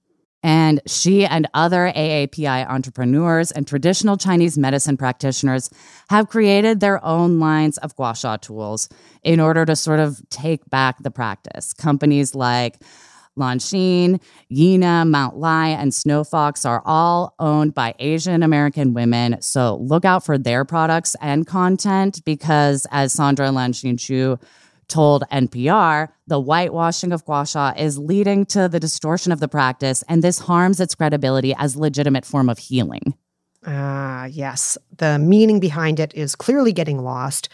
And 0.48 0.80
she 0.88 1.26
and 1.26 1.46
other 1.54 1.92
AAPI 1.94 2.70
entrepreneurs 2.70 3.52
and 3.52 3.68
traditional 3.68 4.16
Chinese 4.16 4.58
medicine 4.58 4.96
practitioners 4.96 5.70
have 6.10 6.30
created 6.30 6.80
their 6.80 7.04
own 7.04 7.38
lines 7.38 7.78
of 7.80 7.94
gua 7.98 8.16
sha 8.16 8.38
tools 8.38 8.88
in 9.24 9.42
order 9.42 9.66
to 9.66 9.76
sort 9.76 10.00
of 10.00 10.22
take 10.30 10.70
back 10.70 11.04
the 11.04 11.12
practice. 11.12 11.74
Companies 11.74 12.34
like 12.34 12.78
Lanshin, 13.38 14.22
Yina, 14.50 15.06
Mount 15.06 15.36
Lai, 15.36 15.68
and 15.68 15.94
Snow 15.94 16.24
Fox 16.24 16.64
are 16.64 16.82
all 16.86 17.36
owned 17.40 17.74
by 17.74 17.94
Asian 18.00 18.42
American 18.42 18.94
women. 18.94 19.42
So 19.42 19.76
look 19.82 20.06
out 20.06 20.26
for 20.26 20.38
their 20.38 20.64
products 20.64 21.14
and 21.20 21.46
content 21.46 22.24
because, 22.24 22.88
as 22.90 23.12
Sandra 23.12 23.50
Lanshin 23.50 24.00
Chiu 24.00 24.40
told 24.88 25.24
NPR, 25.32 26.10
the 26.28 26.40
whitewashing 26.40 27.12
of 27.12 27.26
gua 27.26 27.46
sha 27.46 27.74
is 27.78 27.98
leading 27.98 28.46
to 28.48 28.68
the 28.68 28.80
distortion 28.80 29.32
of 29.32 29.40
the 29.40 29.48
practice, 29.48 30.04
and 30.08 30.24
this 30.24 30.40
harms 30.40 30.80
its 30.80 30.96
credibility 30.96 31.54
as 31.56 31.76
legitimate 31.76 32.26
form 32.26 32.50
of 32.50 32.58
healing. 32.58 33.14
Ah, 33.66 34.26
yes. 34.26 34.78
The 34.98 35.20
meaning 35.20 35.60
behind 35.60 36.00
it 36.00 36.14
is 36.14 36.36
clearly 36.36 36.72
getting 36.72 37.04
lost. 37.04 37.50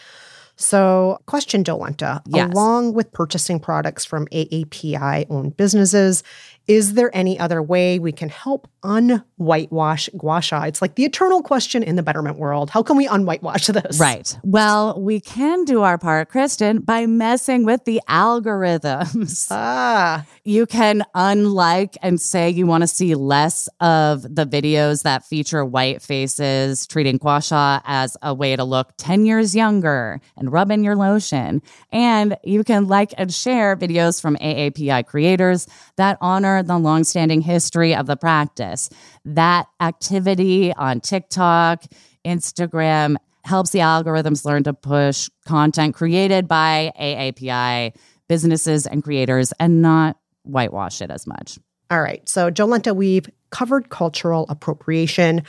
So, 0.56 1.18
question, 1.26 1.64
Jolenta. 1.64 2.22
Yes. 2.26 2.52
Along 2.52 2.92
with 2.94 3.12
purchasing 3.12 3.58
products 3.58 4.04
from 4.04 4.26
AAPI 4.28 5.26
owned 5.28 5.56
businesses, 5.56 6.22
is 6.66 6.94
there 6.94 7.14
any 7.14 7.38
other 7.38 7.62
way 7.62 7.98
we 7.98 8.12
can 8.12 8.28
help 8.28 8.68
unwhitewash 8.82 10.08
gua 10.16 10.40
sha? 10.40 10.62
It's 10.62 10.80
like 10.80 10.94
the 10.94 11.04
eternal 11.04 11.42
question 11.42 11.82
in 11.82 11.96
the 11.96 12.02
betterment 12.02 12.38
world. 12.38 12.70
How 12.70 12.82
can 12.82 12.96
we 12.96 13.06
unwhitewash 13.06 13.72
this? 13.72 13.98
Right. 13.98 14.36
Well, 14.42 15.00
we 15.00 15.20
can 15.20 15.64
do 15.64 15.82
our 15.82 15.98
part, 15.98 16.28
Kristen, 16.28 16.80
by 16.80 17.06
messing 17.06 17.64
with 17.64 17.84
the 17.84 18.00
algorithms. 18.08 19.48
Ah, 19.50 20.24
you 20.44 20.66
can 20.66 21.04
unlike 21.14 21.96
and 22.02 22.20
say 22.20 22.50
you 22.50 22.66
want 22.66 22.82
to 22.82 22.86
see 22.86 23.14
less 23.14 23.68
of 23.80 24.22
the 24.22 24.46
videos 24.46 25.02
that 25.02 25.24
feature 25.24 25.64
white 25.64 26.02
faces 26.02 26.86
treating 26.86 27.18
gua 27.18 27.42
sha 27.42 27.80
as 27.84 28.16
a 28.22 28.34
way 28.34 28.56
to 28.56 28.64
look 28.64 28.92
10 28.96 29.26
years 29.26 29.54
younger 29.54 30.20
and 30.36 30.52
rub 30.52 30.70
in 30.70 30.84
your 30.84 30.96
lotion. 30.96 31.62
And 31.92 32.36
you 32.42 32.64
can 32.64 32.86
like 32.86 33.12
and 33.18 33.32
share 33.32 33.76
videos 33.76 34.20
from 34.20 34.36
AAPI 34.36 35.06
creators 35.06 35.66
that 35.96 36.18
honor 36.20 36.53
the 36.62 36.78
longstanding 36.78 37.40
history 37.40 37.94
of 37.94 38.06
the 38.06 38.16
practice. 38.16 38.90
That 39.24 39.66
activity 39.80 40.72
on 40.74 41.00
TikTok, 41.00 41.84
Instagram 42.24 43.16
helps 43.44 43.70
the 43.70 43.80
algorithms 43.80 44.44
learn 44.44 44.64
to 44.64 44.72
push 44.72 45.28
content 45.46 45.94
created 45.94 46.48
by 46.48 46.92
AAPI 46.98 47.94
businesses 48.28 48.86
and 48.86 49.04
creators 49.04 49.52
and 49.60 49.82
not 49.82 50.16
whitewash 50.44 51.02
it 51.02 51.10
as 51.10 51.26
much. 51.26 51.58
all 51.90 52.00
right. 52.00 52.26
So, 52.28 52.50
Jolenta, 52.50 52.94
we've 52.96 53.28
covered 53.50 53.90
cultural 53.90 54.46
appropriation. 54.48 55.42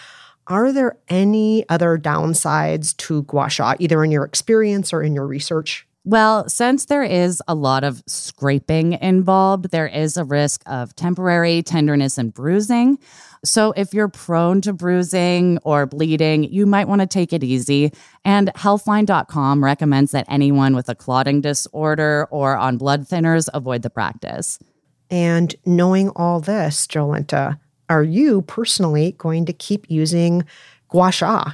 Are 0.47 0.71
there 0.71 0.97
any 1.07 1.67
other 1.69 1.97
downsides 1.97 2.95
to 2.97 3.24
gua 3.24 3.50
sha, 3.50 3.75
either 3.79 4.03
in 4.03 4.12
your 4.12 4.25
experience 4.25 4.93
or 4.93 5.01
in 5.01 5.15
your 5.15 5.25
research? 5.25 5.88
Well, 6.07 6.47
since 6.47 6.85
there 6.85 7.03
is 7.03 7.41
a 7.47 7.55
lot 7.55 7.83
of 7.83 8.03
scraping 8.05 8.93
involved, 8.93 9.71
there 9.71 9.88
is 9.88 10.17
a 10.17 10.24
risk 10.24 10.62
of 10.67 10.95
temporary 10.95 11.63
tenderness 11.63 12.19
and 12.19 12.31
bruising. 12.31 13.00
So, 13.43 13.74
if 13.75 13.91
you're 13.91 14.07
prone 14.07 14.62
to 14.62 14.74
bruising 14.74 15.57
or 15.63 15.88
bleeding, 15.88 16.43
you 16.43 16.67
might 16.67 16.88
want 16.88 17.01
to 17.01 17.07
take 17.07 17.33
it 17.33 17.43
easy. 17.43 17.91
And 18.24 18.51
Healthline.com 18.53 19.63
recommends 19.63 20.12
that 20.12 20.27
anyone 20.29 20.75
with 20.75 20.89
a 20.89 20.95
clotting 20.95 21.41
disorder 21.41 22.27
or 22.29 22.55
on 22.55 22.77
blood 22.77 23.07
thinners 23.07 23.50
avoid 23.51 23.81
the 23.81 23.89
practice. 23.89 24.59
And 25.09 25.55
knowing 25.65 26.09
all 26.09 26.39
this, 26.39 26.85
Jolenta, 26.85 27.59
are 27.89 28.03
you 28.03 28.43
personally 28.43 29.13
going 29.17 29.45
to 29.45 29.53
keep 29.53 29.89
using 29.89 30.43
gua 30.88 31.12
sha? 31.12 31.53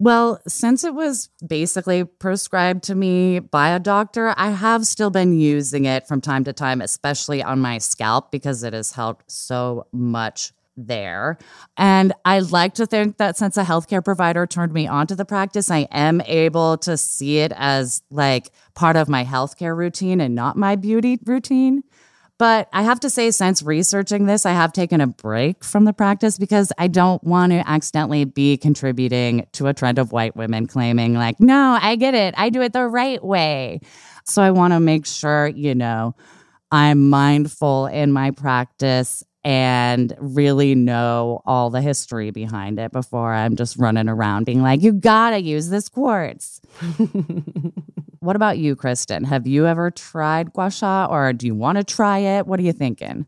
Well, 0.00 0.40
since 0.46 0.84
it 0.84 0.94
was 0.94 1.28
basically 1.44 2.04
prescribed 2.04 2.84
to 2.84 2.94
me 2.94 3.40
by 3.40 3.70
a 3.70 3.80
doctor, 3.80 4.32
I 4.36 4.50
have 4.50 4.86
still 4.86 5.10
been 5.10 5.38
using 5.38 5.86
it 5.86 6.06
from 6.06 6.20
time 6.20 6.44
to 6.44 6.52
time, 6.52 6.80
especially 6.80 7.42
on 7.42 7.58
my 7.58 7.78
scalp 7.78 8.30
because 8.30 8.62
it 8.62 8.74
has 8.74 8.92
helped 8.92 9.30
so 9.30 9.88
much 9.92 10.52
there. 10.76 11.36
And 11.76 12.12
I 12.24 12.38
like 12.38 12.74
to 12.74 12.86
think 12.86 13.16
that 13.16 13.36
since 13.36 13.56
a 13.56 13.64
healthcare 13.64 14.04
provider 14.04 14.46
turned 14.46 14.72
me 14.72 14.86
onto 14.86 15.16
the 15.16 15.24
practice, 15.24 15.68
I 15.68 15.88
am 15.90 16.20
able 16.26 16.78
to 16.78 16.96
see 16.96 17.38
it 17.38 17.52
as 17.56 18.02
like 18.10 18.50
part 18.74 18.94
of 18.94 19.08
my 19.08 19.24
healthcare 19.24 19.76
routine 19.76 20.20
and 20.20 20.36
not 20.36 20.56
my 20.56 20.76
beauty 20.76 21.18
routine. 21.24 21.82
But 22.38 22.68
I 22.72 22.82
have 22.82 23.00
to 23.00 23.10
say, 23.10 23.32
since 23.32 23.62
researching 23.62 24.26
this, 24.26 24.46
I 24.46 24.52
have 24.52 24.72
taken 24.72 25.00
a 25.00 25.08
break 25.08 25.64
from 25.64 25.84
the 25.84 25.92
practice 25.92 26.38
because 26.38 26.72
I 26.78 26.86
don't 26.86 27.22
want 27.24 27.50
to 27.50 27.68
accidentally 27.68 28.24
be 28.24 28.56
contributing 28.56 29.46
to 29.52 29.66
a 29.66 29.74
trend 29.74 29.98
of 29.98 30.12
white 30.12 30.36
women 30.36 30.66
claiming, 30.66 31.14
like, 31.14 31.40
no, 31.40 31.76
I 31.80 31.96
get 31.96 32.14
it. 32.14 32.34
I 32.38 32.50
do 32.50 32.62
it 32.62 32.72
the 32.72 32.86
right 32.86 33.22
way. 33.22 33.80
So 34.24 34.40
I 34.40 34.52
want 34.52 34.72
to 34.72 34.78
make 34.78 35.04
sure, 35.04 35.48
you 35.48 35.74
know, 35.74 36.14
I'm 36.70 37.10
mindful 37.10 37.86
in 37.86 38.12
my 38.12 38.30
practice 38.30 39.24
and 39.42 40.14
really 40.20 40.74
know 40.74 41.40
all 41.46 41.70
the 41.70 41.80
history 41.80 42.30
behind 42.30 42.78
it 42.78 42.92
before 42.92 43.32
I'm 43.32 43.56
just 43.56 43.78
running 43.78 44.08
around 44.08 44.44
being 44.44 44.62
like, 44.62 44.82
you 44.82 44.92
gotta 44.92 45.40
use 45.40 45.70
this 45.70 45.88
quartz. 45.88 46.60
what 48.28 48.36
about 48.36 48.58
you, 48.58 48.76
Kristen? 48.76 49.24
Have 49.24 49.46
you 49.46 49.66
ever 49.66 49.90
tried 49.90 50.52
gua 50.52 50.70
sha 50.70 51.06
or 51.06 51.32
do 51.32 51.46
you 51.46 51.54
want 51.54 51.78
to 51.78 51.82
try 51.82 52.18
it? 52.18 52.46
What 52.46 52.60
are 52.60 52.62
you 52.62 52.74
thinking? 52.74 53.24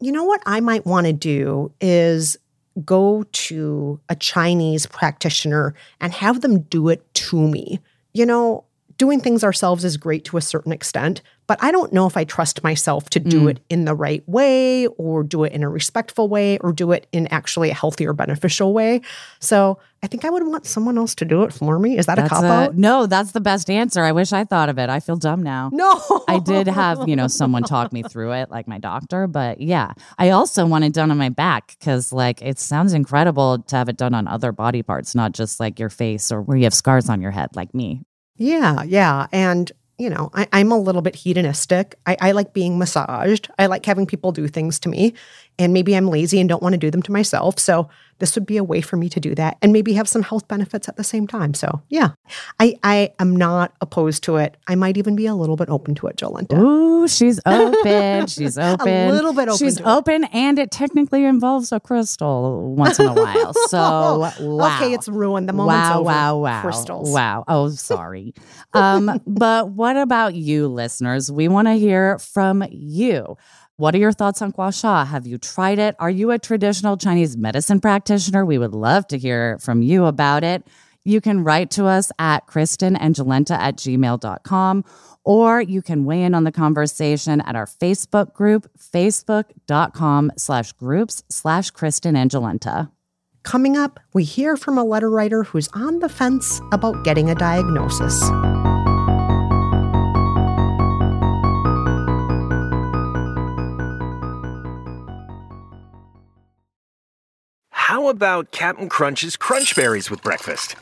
You 0.00 0.10
know 0.10 0.24
what 0.24 0.42
I 0.44 0.58
might 0.58 0.84
want 0.84 1.06
to 1.06 1.12
do 1.12 1.70
is 1.80 2.36
go 2.84 3.22
to 3.30 4.00
a 4.08 4.16
Chinese 4.16 4.86
practitioner 4.86 5.72
and 6.00 6.12
have 6.12 6.40
them 6.40 6.62
do 6.62 6.88
it 6.88 7.14
to 7.14 7.40
me. 7.46 7.78
You 8.12 8.26
know, 8.26 8.64
doing 8.98 9.20
things 9.20 9.44
ourselves 9.44 9.84
is 9.84 9.96
great 9.96 10.24
to 10.24 10.36
a 10.36 10.42
certain 10.42 10.72
extent, 10.72 11.22
but 11.50 11.58
I 11.60 11.72
don't 11.72 11.92
know 11.92 12.06
if 12.06 12.16
I 12.16 12.22
trust 12.22 12.62
myself 12.62 13.10
to 13.10 13.18
do 13.18 13.40
Mm. 13.46 13.50
it 13.50 13.60
in 13.68 13.84
the 13.84 13.94
right 13.96 14.22
way 14.28 14.86
or 14.86 15.24
do 15.24 15.42
it 15.42 15.52
in 15.52 15.64
a 15.64 15.68
respectful 15.68 16.28
way 16.28 16.58
or 16.58 16.72
do 16.72 16.92
it 16.92 17.08
in 17.10 17.26
actually 17.26 17.70
a 17.70 17.74
healthier, 17.74 18.12
beneficial 18.12 18.72
way. 18.72 19.00
So 19.40 19.80
I 20.00 20.06
think 20.06 20.24
I 20.24 20.30
would 20.30 20.46
want 20.46 20.64
someone 20.64 20.96
else 20.96 21.16
to 21.16 21.24
do 21.24 21.42
it 21.42 21.52
for 21.52 21.80
me. 21.80 21.98
Is 21.98 22.06
that 22.06 22.20
a 22.20 22.28
cop 22.28 22.44
out? 22.44 22.76
no, 22.76 23.06
that's 23.06 23.32
the 23.32 23.40
best 23.40 23.68
answer. 23.68 24.04
I 24.04 24.12
wish 24.12 24.32
I 24.32 24.44
thought 24.44 24.68
of 24.68 24.78
it. 24.78 24.88
I 24.90 25.00
feel 25.00 25.16
dumb 25.16 25.42
now. 25.42 25.70
No. 25.72 26.00
I 26.28 26.38
did 26.38 26.68
have, 26.68 27.08
you 27.08 27.16
know, 27.16 27.26
someone 27.26 27.64
talk 27.64 27.92
me 27.92 28.04
through 28.04 28.30
it, 28.34 28.48
like 28.52 28.68
my 28.68 28.78
doctor. 28.78 29.26
But 29.26 29.60
yeah, 29.60 29.94
I 30.20 30.30
also 30.30 30.64
want 30.66 30.84
it 30.84 30.92
done 30.92 31.10
on 31.10 31.18
my 31.18 31.30
back 31.30 31.74
because, 31.80 32.12
like, 32.12 32.40
it 32.42 32.60
sounds 32.60 32.92
incredible 32.92 33.58
to 33.58 33.74
have 33.76 33.88
it 33.88 33.96
done 33.96 34.14
on 34.14 34.28
other 34.28 34.52
body 34.52 34.84
parts, 34.84 35.16
not 35.16 35.32
just 35.32 35.58
like 35.58 35.80
your 35.80 35.90
face 35.90 36.30
or 36.30 36.42
where 36.42 36.56
you 36.56 36.62
have 36.64 36.74
scars 36.74 37.08
on 37.08 37.20
your 37.20 37.32
head, 37.32 37.48
like 37.56 37.74
me. 37.74 38.02
Yeah, 38.36 38.84
yeah. 38.84 39.26
And, 39.32 39.72
you 40.00 40.08
know, 40.08 40.30
I, 40.34 40.48
I'm 40.52 40.72
a 40.72 40.78
little 40.78 41.02
bit 41.02 41.14
hedonistic. 41.14 41.94
I, 42.06 42.16
I 42.20 42.32
like 42.32 42.54
being 42.54 42.78
massaged. 42.78 43.50
I 43.58 43.66
like 43.66 43.84
having 43.84 44.06
people 44.06 44.32
do 44.32 44.48
things 44.48 44.80
to 44.80 44.88
me. 44.88 45.12
And 45.58 45.74
maybe 45.74 45.94
I'm 45.94 46.06
lazy 46.06 46.40
and 46.40 46.48
don't 46.48 46.62
want 46.62 46.72
to 46.72 46.78
do 46.78 46.90
them 46.90 47.02
to 47.02 47.12
myself. 47.12 47.58
So 47.58 47.88
this 48.20 48.34
would 48.36 48.46
be 48.46 48.56
a 48.56 48.64
way 48.64 48.80
for 48.80 48.96
me 48.96 49.08
to 49.08 49.18
do 49.20 49.34
that 49.34 49.58
and 49.62 49.72
maybe 49.72 49.94
have 49.94 50.08
some 50.08 50.22
health 50.22 50.46
benefits 50.48 50.88
at 50.88 50.96
the 50.96 51.04
same 51.04 51.26
time. 51.26 51.54
So 51.54 51.82
yeah, 51.88 52.10
I, 52.60 52.76
I 52.82 53.12
am 53.18 53.34
not 53.34 53.72
opposed 53.80 54.22
to 54.24 54.36
it. 54.36 54.56
I 54.68 54.74
might 54.76 54.96
even 54.96 55.16
be 55.16 55.26
a 55.26 55.34
little 55.34 55.56
bit 55.56 55.68
open 55.68 55.94
to 55.96 56.06
it, 56.06 56.16
Jolenta. 56.16 56.58
Ooh, 56.58 57.08
she's 57.08 57.40
open. 57.46 58.26
She's 58.28 58.56
open. 58.58 58.88
A 58.88 59.10
little 59.12 59.32
bit 59.32 59.48
open 59.48 59.58
She's 59.58 59.76
to 59.78 59.82
it. 59.82 59.86
open, 59.86 60.24
and 60.24 60.58
it 60.58 60.70
technically 60.70 61.24
involves 61.24 61.72
a 61.72 61.80
crystal 61.80 62.74
once 62.74 63.00
in 63.00 63.06
a 63.06 63.14
while. 63.14 63.52
So, 63.68 64.30
wow. 64.40 64.76
Okay, 64.76 64.92
it's 64.94 65.08
ruined. 65.08 65.48
The 65.48 65.52
moment's 65.52 65.88
wow, 65.90 65.94
over. 66.00 66.04
wow, 66.04 66.38
wow, 66.38 66.60
Crystals. 66.62 67.10
wow. 67.12 67.44
Oh, 67.46 67.68
sorry. 67.70 68.34
um, 68.72 69.20
but 69.26 69.70
what 69.70 69.96
about 69.96 70.34
you, 70.34 70.66
listeners? 70.68 71.30
We 71.30 71.48
want 71.48 71.68
to 71.68 71.74
hear 71.74 72.18
from 72.18 72.64
you. 72.70 73.36
What 73.80 73.94
are 73.94 73.98
your 73.98 74.12
thoughts 74.12 74.42
on 74.42 74.50
gua 74.50 74.72
sha? 74.72 75.06
Have 75.06 75.26
you 75.26 75.38
tried 75.38 75.78
it? 75.78 75.96
Are 75.98 76.10
you 76.10 76.32
a 76.32 76.38
traditional 76.38 76.98
Chinese 76.98 77.38
medicine 77.38 77.80
practitioner? 77.80 78.44
We 78.44 78.58
would 78.58 78.74
love 78.74 79.08
to 79.08 79.16
hear 79.16 79.58
from 79.58 79.80
you 79.80 80.04
about 80.04 80.44
it. 80.44 80.66
You 81.02 81.22
can 81.22 81.44
write 81.44 81.70
to 81.70 81.86
us 81.86 82.12
at 82.18 82.46
kristenandjolenta 82.46 83.52
at 83.52 83.76
gmail.com 83.76 84.84
or 85.24 85.62
you 85.62 85.80
can 85.80 86.04
weigh 86.04 86.24
in 86.24 86.34
on 86.34 86.44
the 86.44 86.52
conversation 86.52 87.40
at 87.40 87.56
our 87.56 87.64
Facebook 87.64 88.34
group, 88.34 88.70
facebook.com 88.78 90.32
slash 90.36 90.72
groups 90.72 91.22
slash 91.30 91.72
kristenandjolenta. 91.72 92.90
Coming 93.44 93.78
up, 93.78 93.98
we 94.12 94.24
hear 94.24 94.58
from 94.58 94.76
a 94.76 94.84
letter 94.84 95.08
writer 95.08 95.42
who's 95.42 95.68
on 95.68 96.00
the 96.00 96.10
fence 96.10 96.60
about 96.70 97.02
getting 97.02 97.30
a 97.30 97.34
diagnosis. 97.34 98.20
About 108.10 108.50
Captain 108.50 108.88
Crunch's 108.88 109.36
Crunch 109.36 109.76
Berries 109.76 110.10
with 110.10 110.20
breakfast? 110.22 110.72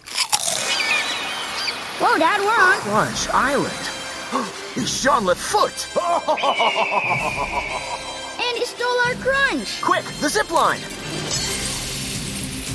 Whoa, 2.00 2.16
Dad, 2.18 2.40
we're 2.40 2.48
on. 2.48 2.78
Crunch 2.80 3.28
Island. 3.28 3.90
It's 4.76 5.02
Jean 5.02 5.26
Foot. 5.34 5.88
And 8.40 8.56
he 8.56 8.64
stole 8.64 9.00
our 9.06 9.14
crunch. 9.14 9.82
Quick, 9.82 10.04
the 10.20 10.28
zip 10.28 10.50
line. 10.52 10.78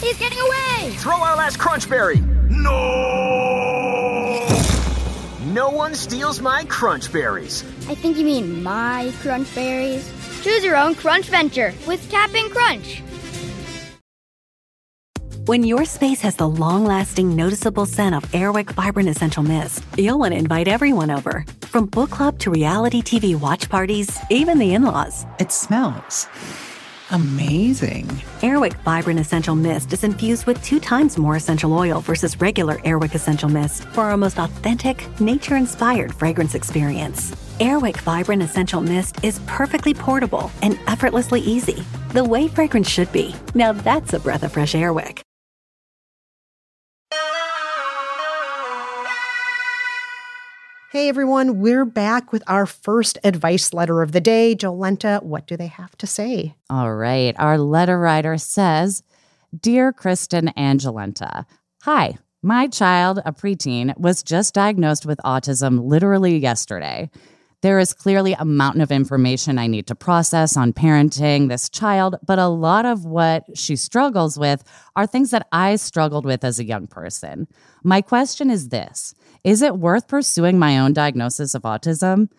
He's 0.04 0.18
getting 0.20 0.38
away. 0.40 0.92
Throw 0.98 1.16
our 1.16 1.38
last 1.38 1.58
crunch 1.58 1.90
berry. 1.90 2.20
No! 2.50 4.46
No 5.46 5.70
one 5.70 5.96
steals 5.96 6.42
my 6.42 6.66
crunch 6.66 7.14
berries. 7.14 7.64
I 7.88 7.96
think 7.96 8.18
you 8.18 8.26
mean 8.26 8.62
my 8.62 9.14
crunch 9.22 9.56
berries. 9.56 10.12
Choose 10.44 10.66
your 10.66 10.76
own 10.76 10.96
crunch 10.96 11.28
venture 11.28 11.74
with 11.88 12.06
Captain 12.12 12.50
Crunch. 12.50 13.02
When 15.46 15.64
your 15.64 15.84
space 15.84 16.22
has 16.22 16.38
the 16.38 16.48
long 16.48 16.86
lasting, 16.86 17.36
noticeable 17.36 17.86
scent 17.86 18.16
of 18.16 18.24
Airwick 18.32 18.70
Vibrant 18.76 19.10
Essential 19.10 19.44
Mist, 19.44 19.84
you'll 19.98 20.18
want 20.18 20.32
to 20.32 20.38
invite 20.38 20.70
everyone 20.70 21.12
over. 21.12 21.46
From 21.64 21.88
book 21.88 22.12
club 22.12 22.40
to 22.40 22.50
reality 22.50 23.02
TV 23.02 23.38
watch 23.38 23.70
parties, 23.70 24.18
even 24.30 24.58
the 24.58 24.74
in 24.74 24.84
laws. 24.84 25.26
It 25.40 25.52
smells 25.52 26.30
Amazing. 27.12 28.06
Airwick 28.40 28.82
Vibrant 28.84 29.20
Essential 29.20 29.56
Mist 29.56 29.92
is 29.92 30.06
infused 30.06 30.46
with 30.46 30.64
two 30.64 30.80
times 30.80 31.18
more 31.18 31.36
essential 31.36 31.74
oil 31.74 32.00
versus 32.00 32.40
regular 32.40 32.78
Airwick 32.78 33.14
Essential 33.14 33.50
Mist 33.50 33.84
for 33.90 34.06
our 34.06 34.16
most 34.16 34.40
authentic, 34.40 35.06
nature 35.20 35.58
inspired 35.58 36.16
fragrance 36.16 36.56
experience. 36.56 37.32
Airwick 37.60 37.98
Vibrant 37.98 38.42
Essential 38.42 38.80
Mist 38.80 39.22
is 39.26 39.40
perfectly 39.46 39.94
portable 39.94 40.50
and 40.62 40.80
effortlessly 40.88 41.42
easy, 41.42 41.84
the 42.14 42.24
way 42.24 42.48
fragrance 42.48 42.90
should 42.90 43.12
be. 43.12 43.36
Now 43.54 43.74
that's 43.74 44.14
a 44.14 44.20
breath 44.22 44.44
of 44.44 44.54
fresh 44.54 44.74
Airwick. 44.74 45.22
Hey 50.94 51.10
everyone, 51.10 51.58
we're 51.60 51.86
back 51.86 52.32
with 52.32 52.44
our 52.46 52.68
first 52.68 53.18
advice 53.24 53.74
letter 53.74 54.04
of 54.04 54.12
the 54.12 54.22
day. 54.22 54.56
Jolenta, 54.56 55.24
what 55.24 55.48
do 55.48 55.58
they 55.58 55.66
have 55.66 55.98
to 55.98 56.06
say? 56.06 56.54
All 56.70 56.94
right. 56.94 57.34
Our 57.40 57.58
letter 57.58 57.98
writer 57.98 58.38
says 58.38 59.02
Dear 59.60 59.92
Kristen 59.92 60.50
and 60.50 60.80
Jolenta, 60.80 61.48
Hi, 61.82 62.20
my 62.44 62.68
child, 62.68 63.24
a 63.26 63.34
preteen, 63.34 63.98
was 63.98 64.22
just 64.22 64.54
diagnosed 64.54 65.04
with 65.04 65.20
autism 65.26 65.84
literally 65.84 66.38
yesterday. 66.38 67.10
There 67.64 67.80
is 67.80 67.94
clearly 67.94 68.34
a 68.34 68.46
mountain 68.46 68.82
of 68.82 68.92
information 68.92 69.58
I 69.58 69.66
need 69.66 69.88
to 69.88 69.96
process 69.96 70.56
on 70.56 70.74
parenting 70.74 71.50
this 71.50 71.70
child, 71.70 72.18
but 72.24 72.38
a 72.38 72.50
lot 72.50 72.86
of 72.86 73.04
what 73.04 73.46
she 73.58 73.78
struggles 73.78 74.38
with 74.38 74.64
are 74.96 75.08
things 75.08 75.32
that 75.32 75.48
I 75.52 75.78
struggled 75.78 76.24
with 76.24 76.44
as 76.44 76.60
a 76.60 76.66
young 76.66 76.86
person. 76.86 77.48
My 77.84 78.02
question 78.02 78.52
is 78.52 78.70
this 78.70 79.16
Is 79.44 79.62
it 79.62 79.78
worth 79.78 80.08
pursuing 80.08 80.58
my 80.58 80.80
own 80.80 80.94
diagnosis 80.94 81.54
of 81.54 81.64
autism? 81.64 82.30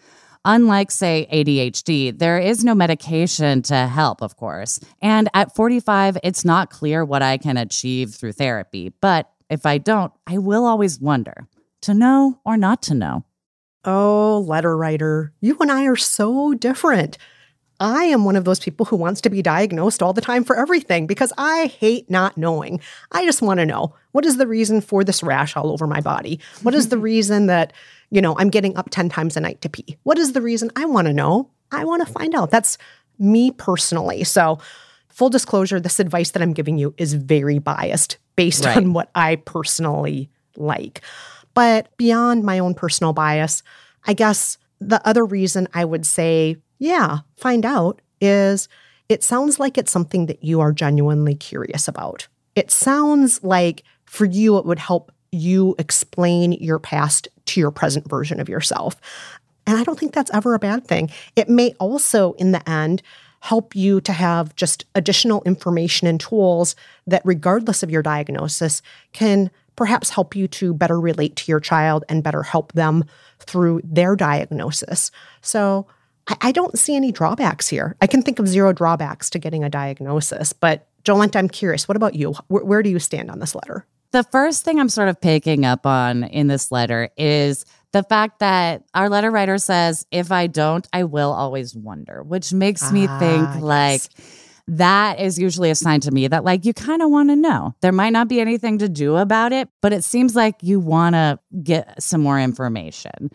Unlike, 0.46 0.90
say, 0.90 1.26
ADHD, 1.32 2.18
there 2.18 2.38
is 2.38 2.64
no 2.64 2.74
medication 2.74 3.62
to 3.62 3.86
help, 3.86 4.22
of 4.22 4.36
course. 4.36 4.78
And 5.00 5.28
at 5.32 5.54
45, 5.54 6.18
it's 6.22 6.44
not 6.44 6.70
clear 6.70 7.04
what 7.04 7.22
I 7.22 7.38
can 7.38 7.56
achieve 7.56 8.14
through 8.14 8.32
therapy. 8.32 8.92
But 9.00 9.30
if 9.48 9.64
I 9.64 9.78
don't, 9.78 10.12
I 10.26 10.38
will 10.38 10.66
always 10.66 11.00
wonder 11.00 11.48
to 11.82 11.94
know 11.94 12.40
or 12.44 12.56
not 12.56 12.82
to 12.82 12.94
know. 12.94 13.24
Oh, 13.84 14.42
letter 14.46 14.76
writer, 14.76 15.32
you 15.40 15.58
and 15.60 15.70
I 15.70 15.84
are 15.84 15.96
so 15.96 16.54
different. 16.54 17.18
I 17.80 18.04
am 18.04 18.24
one 18.24 18.36
of 18.36 18.44
those 18.44 18.60
people 18.60 18.86
who 18.86 18.96
wants 18.96 19.20
to 19.22 19.30
be 19.30 19.42
diagnosed 19.42 20.02
all 20.02 20.12
the 20.12 20.20
time 20.20 20.44
for 20.44 20.56
everything 20.56 21.06
because 21.06 21.32
I 21.36 21.66
hate 21.66 22.08
not 22.08 22.36
knowing. 22.38 22.80
I 23.12 23.24
just 23.24 23.42
want 23.42 23.58
to 23.58 23.66
know 23.66 23.94
what 24.12 24.24
is 24.24 24.36
the 24.36 24.46
reason 24.46 24.80
for 24.80 25.02
this 25.04 25.22
rash 25.22 25.56
all 25.56 25.70
over 25.72 25.86
my 25.86 26.00
body? 26.00 26.40
What 26.62 26.74
is 26.74 26.88
the 26.88 26.98
reason 27.12 27.46
that, 27.46 27.72
you 28.10 28.22
know, 28.22 28.36
I'm 28.38 28.50
getting 28.50 28.76
up 28.76 28.90
10 28.90 29.08
times 29.08 29.36
a 29.36 29.40
night 29.40 29.60
to 29.62 29.68
pee? 29.68 29.98
What 30.04 30.18
is 30.18 30.32
the 30.32 30.40
reason 30.40 30.70
I 30.76 30.84
want 30.84 31.06
to 31.08 31.12
know? 31.12 31.50
I 31.72 31.84
want 31.84 32.06
to 32.06 32.12
find 32.12 32.34
out. 32.34 32.50
That's 32.50 32.78
me 33.18 33.50
personally. 33.50 34.22
So, 34.24 34.58
full 35.08 35.30
disclosure, 35.30 35.80
this 35.80 35.98
advice 36.00 36.30
that 36.32 36.42
I'm 36.42 36.52
giving 36.52 36.78
you 36.78 36.94
is 36.96 37.14
very 37.14 37.58
biased 37.58 38.18
based 38.36 38.64
Right. 38.64 38.76
on 38.76 38.92
what 38.92 39.10
I 39.14 39.36
personally 39.36 40.30
like. 40.56 41.00
But 41.54 41.96
beyond 41.96 42.44
my 42.44 42.58
own 42.58 42.74
personal 42.74 43.12
bias, 43.12 43.62
I 44.06 44.12
guess 44.12 44.58
the 44.80 45.04
other 45.06 45.24
reason 45.24 45.68
I 45.72 45.84
would 45.84 46.04
say, 46.04 46.56
yeah, 46.84 47.20
find 47.36 47.64
out 47.64 48.02
is 48.20 48.68
it 49.08 49.22
sounds 49.22 49.58
like 49.58 49.78
it's 49.78 49.90
something 49.90 50.26
that 50.26 50.44
you 50.44 50.60
are 50.60 50.72
genuinely 50.72 51.34
curious 51.34 51.88
about. 51.88 52.28
It 52.54 52.70
sounds 52.70 53.42
like 53.42 53.84
for 54.04 54.26
you, 54.26 54.58
it 54.58 54.66
would 54.66 54.78
help 54.78 55.10
you 55.32 55.74
explain 55.78 56.52
your 56.52 56.78
past 56.78 57.26
to 57.46 57.60
your 57.60 57.70
present 57.70 58.08
version 58.08 58.38
of 58.38 58.48
yourself. 58.48 59.00
And 59.66 59.78
I 59.78 59.82
don't 59.82 59.98
think 59.98 60.12
that's 60.12 60.30
ever 60.32 60.54
a 60.54 60.58
bad 60.58 60.86
thing. 60.86 61.10
It 61.36 61.48
may 61.48 61.74
also, 61.80 62.32
in 62.34 62.52
the 62.52 62.66
end, 62.68 63.02
help 63.40 63.74
you 63.74 64.00
to 64.02 64.12
have 64.12 64.54
just 64.54 64.84
additional 64.94 65.42
information 65.44 66.06
and 66.06 66.20
tools 66.20 66.76
that, 67.06 67.22
regardless 67.24 67.82
of 67.82 67.90
your 67.90 68.02
diagnosis, 68.02 68.82
can 69.12 69.50
perhaps 69.76 70.10
help 70.10 70.36
you 70.36 70.46
to 70.48 70.72
better 70.72 71.00
relate 71.00 71.34
to 71.36 71.50
your 71.50 71.60
child 71.60 72.04
and 72.08 72.22
better 72.22 72.42
help 72.42 72.72
them 72.72 73.04
through 73.40 73.80
their 73.84 74.14
diagnosis. 74.16 75.10
So 75.40 75.86
I, 76.28 76.36
I 76.42 76.52
don't 76.52 76.78
see 76.78 76.96
any 76.96 77.12
drawbacks 77.12 77.68
here. 77.68 77.96
I 78.00 78.06
can 78.06 78.22
think 78.22 78.38
of 78.38 78.48
zero 78.48 78.72
drawbacks 78.72 79.30
to 79.30 79.38
getting 79.38 79.64
a 79.64 79.70
diagnosis. 79.70 80.52
But 80.52 80.86
Jolenta, 81.04 81.36
I'm 81.36 81.48
curious, 81.48 81.86
what 81.88 81.96
about 81.96 82.14
you? 82.14 82.34
Where, 82.48 82.64
where 82.64 82.82
do 82.82 82.90
you 82.90 82.98
stand 82.98 83.30
on 83.30 83.38
this 83.40 83.54
letter? 83.54 83.86
The 84.12 84.22
first 84.24 84.64
thing 84.64 84.78
I'm 84.78 84.88
sort 84.88 85.08
of 85.08 85.20
picking 85.20 85.64
up 85.64 85.86
on 85.86 86.22
in 86.24 86.46
this 86.46 86.70
letter 86.70 87.10
is 87.16 87.64
the 87.92 88.04
fact 88.04 88.38
that 88.38 88.84
our 88.94 89.08
letter 89.08 89.30
writer 89.30 89.58
says, 89.58 90.06
if 90.10 90.30
I 90.32 90.46
don't, 90.46 90.86
I 90.92 91.04
will 91.04 91.32
always 91.32 91.74
wonder, 91.74 92.22
which 92.22 92.52
makes 92.52 92.90
me 92.92 93.06
Ah, 93.08 93.18
think 93.18 93.48
yes. 93.54 93.62
like 93.62 94.02
that 94.68 95.20
is 95.20 95.38
usually 95.38 95.68
a 95.70 95.74
sign 95.74 96.00
to 96.00 96.10
me 96.10 96.26
that 96.28 96.42
like 96.44 96.64
you 96.64 96.72
kind 96.72 97.02
of 97.02 97.10
want 97.10 97.28
to 97.30 97.36
know. 97.36 97.74
There 97.82 97.92
might 97.92 98.10
not 98.14 98.28
be 98.28 98.40
anything 98.40 98.78
to 98.78 98.88
do 98.88 99.16
about 99.16 99.52
it, 99.52 99.68
but 99.82 99.92
it 99.92 100.04
seems 100.04 100.34
like 100.34 100.56
you 100.62 100.80
want 100.80 101.14
to 101.14 101.38
get 101.62 102.02
some 102.02 102.22
more 102.22 102.40
information. 102.40 103.30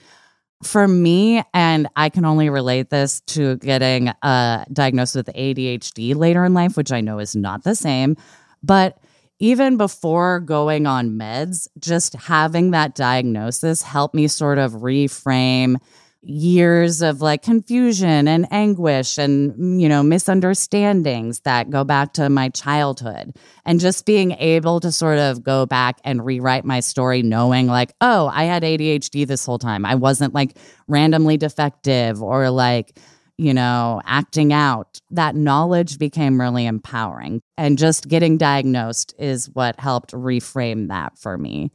For 0.63 0.87
me, 0.87 1.41
and 1.53 1.87
I 1.95 2.09
can 2.09 2.25
only 2.25 2.49
relate 2.49 2.89
this 2.89 3.21
to 3.27 3.55
getting 3.57 4.09
uh, 4.09 4.65
diagnosed 4.73 5.15
with 5.15 5.27
ADHD 5.27 6.15
later 6.15 6.43
in 6.43 6.53
life, 6.53 6.75
which 6.75 6.91
I 6.91 6.99
know 6.99 7.19
is 7.19 7.33
not 7.33 7.63
the 7.63 7.75
same, 7.75 8.17
but 8.61 8.97
even 9.39 9.77
before 9.77 10.41
going 10.41 10.85
on 10.85 11.11
meds, 11.11 11.69
just 11.79 12.13
having 12.13 12.71
that 12.71 12.93
diagnosis 12.93 13.81
helped 13.81 14.13
me 14.13 14.27
sort 14.27 14.57
of 14.57 14.73
reframe 14.73 15.77
years 16.21 17.01
of 17.01 17.21
like 17.21 17.41
confusion 17.41 18.27
and 18.27 18.45
anguish 18.51 19.17
and 19.17 19.82
you 19.82 19.88
know 19.88 20.03
misunderstandings 20.03 21.39
that 21.41 21.69
go 21.69 21.86
back 21.86 22.12
to 22.12 22.29
my 22.29 22.49
childhood 22.49 23.34
and 23.65 23.79
just 23.79 24.05
being 24.05 24.32
able 24.34 24.82
to 24.82 24.91
sort 24.91 25.17
of 25.17 25.41
go 25.43 25.65
back 25.65 25.97
and 26.03 26.25
rewrite 26.25 26.65
my 26.65 26.82
story 26.82 27.21
knowing 27.21 27.67
like 27.67 27.93
oh 28.01 28.29
I 28.34 28.43
had 28.43 28.63
ADHD 28.63 29.25
this 29.25 29.45
whole 29.45 29.60
time 29.60 29.86
I 29.86 29.95
wasn't 29.95 30.34
like 30.34 30.58
randomly 30.88 31.38
defective 31.38 32.21
or 32.21 32.49
like 32.49 32.99
you 33.39 33.53
know, 33.53 34.01
acting 34.05 34.51
out, 34.51 34.99
that 35.12 35.34
knowledge 35.34 35.97
became 35.97 36.41
really 36.41 36.65
empowering. 36.65 37.41
And 37.58 37.77
just 37.77 38.10
getting 38.10 38.38
diagnosed 38.38 39.15
is 39.17 39.49
what 39.51 39.79
helped 39.79 40.12
reframe 40.12 40.89
that 40.89 41.17
for 41.17 41.38
me. 41.38 41.71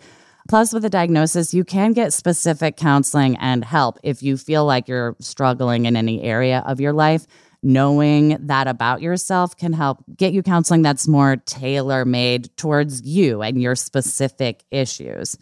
Plus, 0.48 0.74
with 0.74 0.84
a 0.84 0.90
diagnosis, 0.90 1.54
you 1.54 1.64
can 1.64 1.92
get 1.92 2.12
specific 2.12 2.76
counseling 2.76 3.36
and 3.38 3.64
help 3.64 3.98
if 4.02 4.22
you 4.22 4.36
feel 4.36 4.66
like 4.66 4.88
you're 4.88 5.16
struggling 5.18 5.86
in 5.86 5.96
any 5.96 6.22
area 6.22 6.62
of 6.66 6.80
your 6.80 6.92
life. 6.92 7.26
Knowing 7.62 8.36
that 8.46 8.68
about 8.68 9.00
yourself 9.00 9.56
can 9.56 9.72
help 9.72 10.04
get 10.14 10.34
you 10.34 10.42
counseling 10.42 10.82
that's 10.82 11.08
more 11.08 11.36
tailor 11.46 12.04
made 12.04 12.54
towards 12.58 13.00
you 13.06 13.40
and 13.40 13.62
your 13.62 13.74
specific 13.74 14.64
issues. 14.70 15.38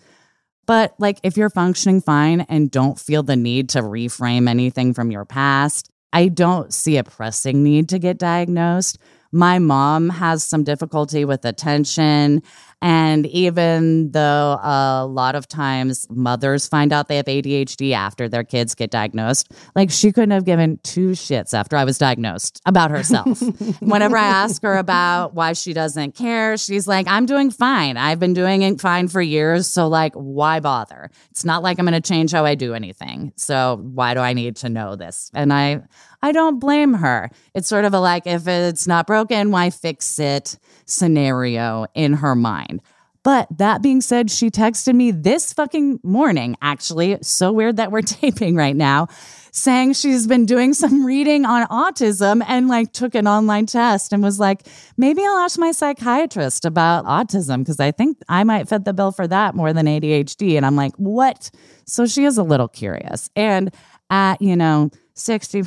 But 0.66 0.94
like 1.00 1.18
if 1.24 1.36
you're 1.36 1.50
functioning 1.50 2.00
fine 2.00 2.42
and 2.42 2.70
don't 2.70 2.96
feel 2.96 3.24
the 3.24 3.34
need 3.34 3.70
to 3.70 3.82
reframe 3.82 4.48
anything 4.48 4.94
from 4.94 5.10
your 5.10 5.24
past, 5.24 5.90
I 6.12 6.28
don't 6.28 6.72
see 6.72 6.96
a 6.96 7.02
pressing 7.02 7.64
need 7.64 7.88
to 7.88 7.98
get 7.98 8.18
diagnosed. 8.18 8.98
My 9.32 9.58
mom 9.58 10.10
has 10.10 10.44
some 10.44 10.62
difficulty 10.62 11.24
with 11.24 11.44
attention. 11.44 12.42
And 12.82 13.26
even 13.26 14.10
though 14.10 14.58
a 14.60 15.06
lot 15.08 15.36
of 15.36 15.46
times 15.46 16.04
mothers 16.10 16.66
find 16.66 16.92
out 16.92 17.06
they 17.06 17.16
have 17.16 17.26
ADHD 17.26 17.92
after 17.92 18.28
their 18.28 18.42
kids 18.42 18.74
get 18.74 18.90
diagnosed, 18.90 19.52
like 19.76 19.92
she 19.92 20.10
couldn't 20.10 20.32
have 20.32 20.44
given 20.44 20.80
two 20.82 21.10
shits 21.10 21.54
after 21.54 21.76
I 21.76 21.84
was 21.84 21.96
diagnosed 21.96 22.60
about 22.66 22.90
herself. 22.90 23.40
Whenever 23.80 24.16
I 24.16 24.24
ask 24.24 24.60
her 24.62 24.76
about 24.76 25.32
why 25.32 25.52
she 25.52 25.72
doesn't 25.72 26.16
care, 26.16 26.56
she's 26.56 26.88
like, 26.88 27.06
I'm 27.06 27.24
doing 27.24 27.52
fine. 27.52 27.96
I've 27.96 28.18
been 28.18 28.34
doing 28.34 28.62
it 28.62 28.80
fine 28.80 29.06
for 29.06 29.22
years. 29.22 29.68
So, 29.68 29.86
like, 29.86 30.14
why 30.14 30.58
bother? 30.58 31.08
It's 31.30 31.44
not 31.44 31.62
like 31.62 31.78
I'm 31.78 31.86
going 31.86 32.00
to 32.00 32.06
change 32.06 32.32
how 32.32 32.44
I 32.44 32.56
do 32.56 32.74
anything. 32.74 33.32
So, 33.36 33.80
why 33.80 34.14
do 34.14 34.20
I 34.20 34.32
need 34.32 34.56
to 34.56 34.68
know 34.68 34.96
this? 34.96 35.30
And 35.34 35.52
I, 35.52 35.82
I 36.22 36.32
don't 36.32 36.60
blame 36.60 36.94
her. 36.94 37.30
It's 37.54 37.68
sort 37.68 37.84
of 37.84 37.94
a 37.94 38.00
like, 38.00 38.26
if 38.26 38.46
it's 38.46 38.86
not 38.86 39.06
broken, 39.06 39.50
why 39.50 39.70
fix 39.70 40.18
it 40.18 40.58
scenario 40.86 41.86
in 41.94 42.14
her 42.14 42.34
mind. 42.34 42.80
But 43.24 43.46
that 43.58 43.82
being 43.82 44.00
said, 44.00 44.30
she 44.30 44.50
texted 44.50 44.94
me 44.94 45.12
this 45.12 45.52
fucking 45.52 46.00
morning, 46.02 46.56
actually. 46.60 47.18
So 47.22 47.52
weird 47.52 47.76
that 47.76 47.92
we're 47.92 48.02
taping 48.02 48.56
right 48.56 48.74
now, 48.74 49.06
saying 49.52 49.92
she's 49.92 50.26
been 50.26 50.44
doing 50.44 50.74
some 50.74 51.04
reading 51.04 51.44
on 51.44 51.66
autism 51.68 52.42
and 52.46 52.68
like 52.68 52.92
took 52.92 53.14
an 53.14 53.28
online 53.28 53.66
test 53.66 54.12
and 54.12 54.22
was 54.22 54.40
like, 54.40 54.66
maybe 54.96 55.22
I'll 55.22 55.38
ask 55.38 55.58
my 55.58 55.70
psychiatrist 55.70 56.64
about 56.64 57.04
autism 57.04 57.58
because 57.58 57.78
I 57.78 57.92
think 57.92 58.18
I 58.28 58.42
might 58.42 58.68
fit 58.68 58.84
the 58.84 58.92
bill 58.92 59.12
for 59.12 59.28
that 59.28 59.54
more 59.54 59.72
than 59.72 59.86
ADHD. 59.86 60.56
And 60.56 60.66
I'm 60.66 60.76
like, 60.76 60.94
what? 60.96 61.50
So 61.86 62.06
she 62.06 62.24
is 62.24 62.38
a 62.38 62.42
little 62.42 62.68
curious. 62.68 63.30
And 63.36 63.72
at, 64.10 64.42
you 64.42 64.56
know, 64.56 64.90
60, 65.14 65.62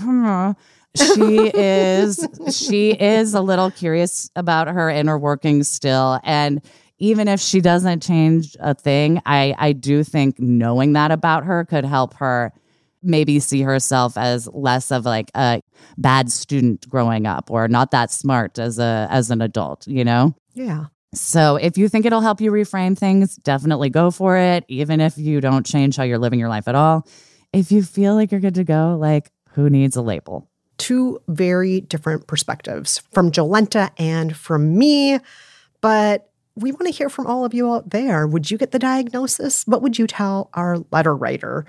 she 0.95 1.51
is 1.55 2.27
she 2.51 2.91
is 2.91 3.34
a 3.34 3.41
little 3.41 3.71
curious 3.71 4.29
about 4.36 4.67
her 4.67 4.89
inner 4.89 5.17
workings 5.17 5.67
still 5.67 6.19
and 6.23 6.62
even 6.97 7.27
if 7.27 7.41
she 7.41 7.60
doesn't 7.60 8.01
change 8.01 8.55
a 8.62 8.73
thing 8.73 9.21
i 9.25 9.53
i 9.58 9.73
do 9.73 10.05
think 10.05 10.39
knowing 10.39 10.93
that 10.93 11.12
about 11.12 11.43
her 11.43 11.65
could 11.65 11.84
help 11.84 12.13
her 12.13 12.53
maybe 13.05 13.39
see 13.39 13.62
herself 13.62 14.17
as 14.17 14.47
less 14.51 14.91
of 14.91 15.05
like 15.05 15.31
a 15.36 15.62
bad 15.97 16.31
student 16.31 16.89
growing 16.89 17.25
up 17.25 17.49
or 17.51 17.67
not 17.67 17.91
that 17.91 18.12
smart 18.12 18.60
as 18.60 18.79
a 18.79 19.08
as 19.10 19.31
an 19.31 19.41
adult, 19.41 19.88
you 19.88 20.03
know? 20.03 20.36
Yeah. 20.53 20.86
So 21.13 21.55
if 21.55 21.77
you 21.77 21.88
think 21.88 22.05
it'll 22.05 22.21
help 22.21 22.41
you 22.41 22.51
reframe 22.51 22.97
things, 22.97 23.38
definitely 23.38 23.89
go 23.89 24.12
for 24.12 24.36
it, 24.38 24.65
even 24.67 24.99
if 24.99 25.17
you 25.17 25.39
don't 25.39 25.65
change 25.65 25.95
how 25.95 26.03
you're 26.03 26.17
living 26.17 26.39
your 26.39 26.49
life 26.49 26.67
at 26.67 26.75
all. 26.75 27.08
If 27.53 27.71
you 27.71 27.84
feel 27.84 28.15
like 28.15 28.31
you're 28.31 28.41
good 28.41 28.55
to 28.55 28.65
go, 28.65 28.97
like 28.99 29.31
who 29.56 29.70
needs 29.70 29.96
a 29.96 30.02
label? 30.02 30.48
Two 30.78 31.22
very 31.28 31.82
different 31.82 32.28
perspectives 32.28 33.02
from 33.13 33.32
Jolenta 33.32 33.89
and 33.98 34.36
from 34.36 34.78
me, 34.78 35.20
but 35.82 36.30
we 36.56 36.72
want 36.72 36.86
to 36.86 36.91
hear 36.91 37.10
from 37.10 37.28
all 37.28 37.46
of 37.46 37.54
you 37.54 37.74
out 37.74 37.89
there. 37.89 38.28
Would 38.28 38.52
you 38.52 38.58
get 38.58 38.72
the 38.72 38.80
diagnosis? 38.80 39.65
What 39.65 39.82
would 39.82 39.98
you 39.98 40.08
tell 40.08 40.50
our 40.54 40.80
letter 40.91 41.15
writer? 41.15 41.65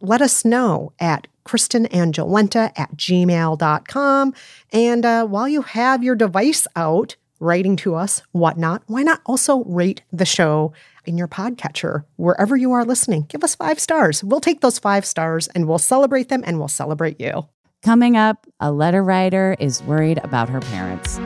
Let 0.00 0.20
us 0.20 0.44
know 0.44 0.92
at 0.98 1.26
kristenandjolenta 1.44 2.72
at 2.76 2.96
gmail.com. 2.96 4.34
And 4.72 5.06
uh, 5.06 5.26
while 5.26 5.48
you 5.48 5.62
have 5.62 6.04
your 6.04 6.14
device 6.14 6.66
out, 6.76 7.16
writing 7.40 7.76
to 7.76 7.94
us, 7.94 8.22
whatnot, 8.32 8.82
why 8.86 9.02
not 9.02 9.20
also 9.24 9.64
rate 9.64 10.02
the 10.12 10.24
show 10.24 10.72
in 11.08 11.16
your 11.16 11.26
podcatcher, 11.26 12.04
wherever 12.16 12.56
you 12.56 12.72
are 12.72 12.84
listening? 12.84 13.24
Give 13.28 13.42
us 13.42 13.54
five 13.54 13.80
stars. 13.80 14.22
We'll 14.22 14.40
take 14.40 14.60
those 14.60 14.78
five 14.78 15.06
stars 15.06 15.48
and 15.48 15.66
we'll 15.66 15.78
celebrate 15.78 16.28
them 16.28 16.44
and 16.46 16.58
we'll 16.58 16.68
celebrate 16.68 17.18
you. 17.18 17.48
Coming 17.82 18.16
up, 18.16 18.46
a 18.60 18.70
letter 18.70 19.02
writer 19.02 19.56
is 19.58 19.82
worried 19.82 20.20
about 20.22 20.50
her 20.50 20.60
parents. 20.60 21.18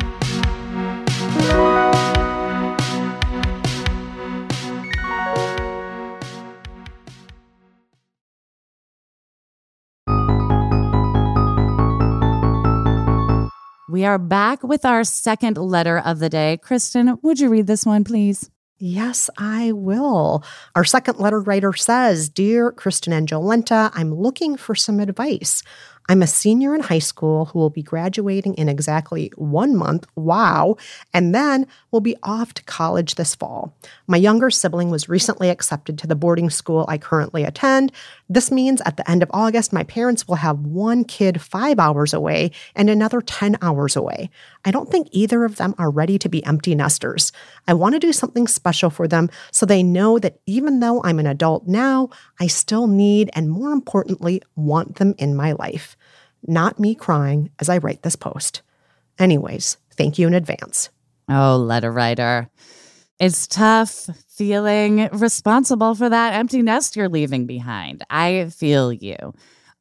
We 13.89 14.07
are 14.07 14.19
back 14.19 14.63
with 14.63 14.87
our 14.87 15.05
second 15.05 15.59
letter 15.59 15.99
of 15.99 16.19
the 16.19 16.31
day. 16.31 16.59
Kristen, 16.63 17.19
would 17.23 17.41
you 17.41 17.51
read 17.51 17.67
this 17.67 17.85
one, 17.85 18.05
please? 18.05 18.49
Yes, 18.85 19.31
I 19.39 19.71
will. 19.71 20.43
Our 20.75 20.83
second 20.83 21.21
letter 21.21 21.39
writer 21.39 21.73
says 21.73 22.29
Dear 22.29 22.73
Kristen 22.73 23.13
and 23.13 23.29
Jolenta, 23.29 23.93
I'm 23.95 24.13
looking 24.13 24.57
for 24.57 24.75
some 24.75 24.99
advice. 24.99 25.63
I'm 26.09 26.23
a 26.23 26.27
senior 26.27 26.75
in 26.75 26.81
high 26.81 26.99
school 26.99 27.47
who 27.47 27.59
will 27.59 27.71
be 27.71 27.83
graduating 27.83 28.55
in 28.55 28.69
exactly 28.69 29.33
one 29.37 29.77
month. 29.77 30.07
Wow. 30.17 30.77
And 31.15 31.35
then 31.35 31.67
will 31.91 32.01
be 32.01 32.17
off 32.23 32.55
to 32.55 32.65
college 32.65 33.15
this 33.15 33.35
fall. 33.35 33.75
My 34.07 34.17
younger 34.17 34.51
sibling 34.51 34.91
was 34.91 35.09
recently 35.09 35.49
accepted 35.49 35.99
to 35.99 36.07
the 36.07 36.17
boarding 36.17 36.51
school 36.51 36.85
I 36.89 36.99
currently 36.99 37.45
attend. 37.45 37.93
This 38.29 38.51
means 38.51 38.81
at 38.85 38.97
the 38.97 39.09
end 39.11 39.23
of 39.23 39.31
August, 39.33 39.73
my 39.73 39.85
parents 39.85 40.27
will 40.27 40.37
have 40.37 40.59
one 40.61 41.05
kid 41.05 41.41
five 41.41 41.79
hours 41.79 42.13
away 42.13 42.51
and 42.75 42.91
another 42.91 43.21
10 43.21 43.59
hours 43.63 43.95
away. 43.95 44.31
I 44.65 44.71
don't 44.71 44.91
think 44.91 45.09
either 45.13 45.45
of 45.45 45.57
them 45.57 45.75
are 45.79 45.91
ready 45.91 46.19
to 46.19 46.29
be 46.29 46.45
empty 46.45 46.75
nesters. 46.75 47.33
I 47.69 47.75
want 47.75 47.95
to 47.95 47.99
do 47.99 48.13
something 48.13 48.49
special 48.49 48.91
for 48.91 49.07
them 49.07 49.31
so 49.51 49.67
they 49.67 49.83
know 49.83 50.19
that 50.19 50.41
even 50.47 50.81
though 50.81 51.03
I'm 51.03 51.19
an 51.19 51.27
adult 51.27 51.67
now, 51.67 52.11
I 52.41 52.47
still 52.47 52.87
need 52.87 53.31
and 53.35 53.51
more 53.51 53.73
importantly, 53.73 54.43
want 54.57 54.97
them 54.97 55.15
in 55.19 55.37
my 55.37 55.53
life. 55.53 55.92
Not 56.47 56.79
me 56.79 56.95
crying 56.95 57.51
as 57.59 57.69
I 57.69 57.79
write 57.79 58.03
this 58.03 58.17
post. 58.17 58.63
Anyways, 59.19 59.77
thank 59.97 60.19
you 60.19 60.27
in 60.27 60.35
advance. 60.35 60.91
Oh, 61.29 61.57
letter 61.57 61.93
writer. 61.93 62.51
It's 63.21 63.47
tough 63.47 64.09
feeling 64.29 65.09
responsible 65.13 65.95
for 65.95 66.09
that 66.09 66.35
empty 66.35 66.63
nest 66.63 66.97
you're 66.97 67.09
leaving 67.09 67.47
behind. 67.47 68.05
I 68.11 68.49
feel 68.51 68.93
you. 68.93 69.35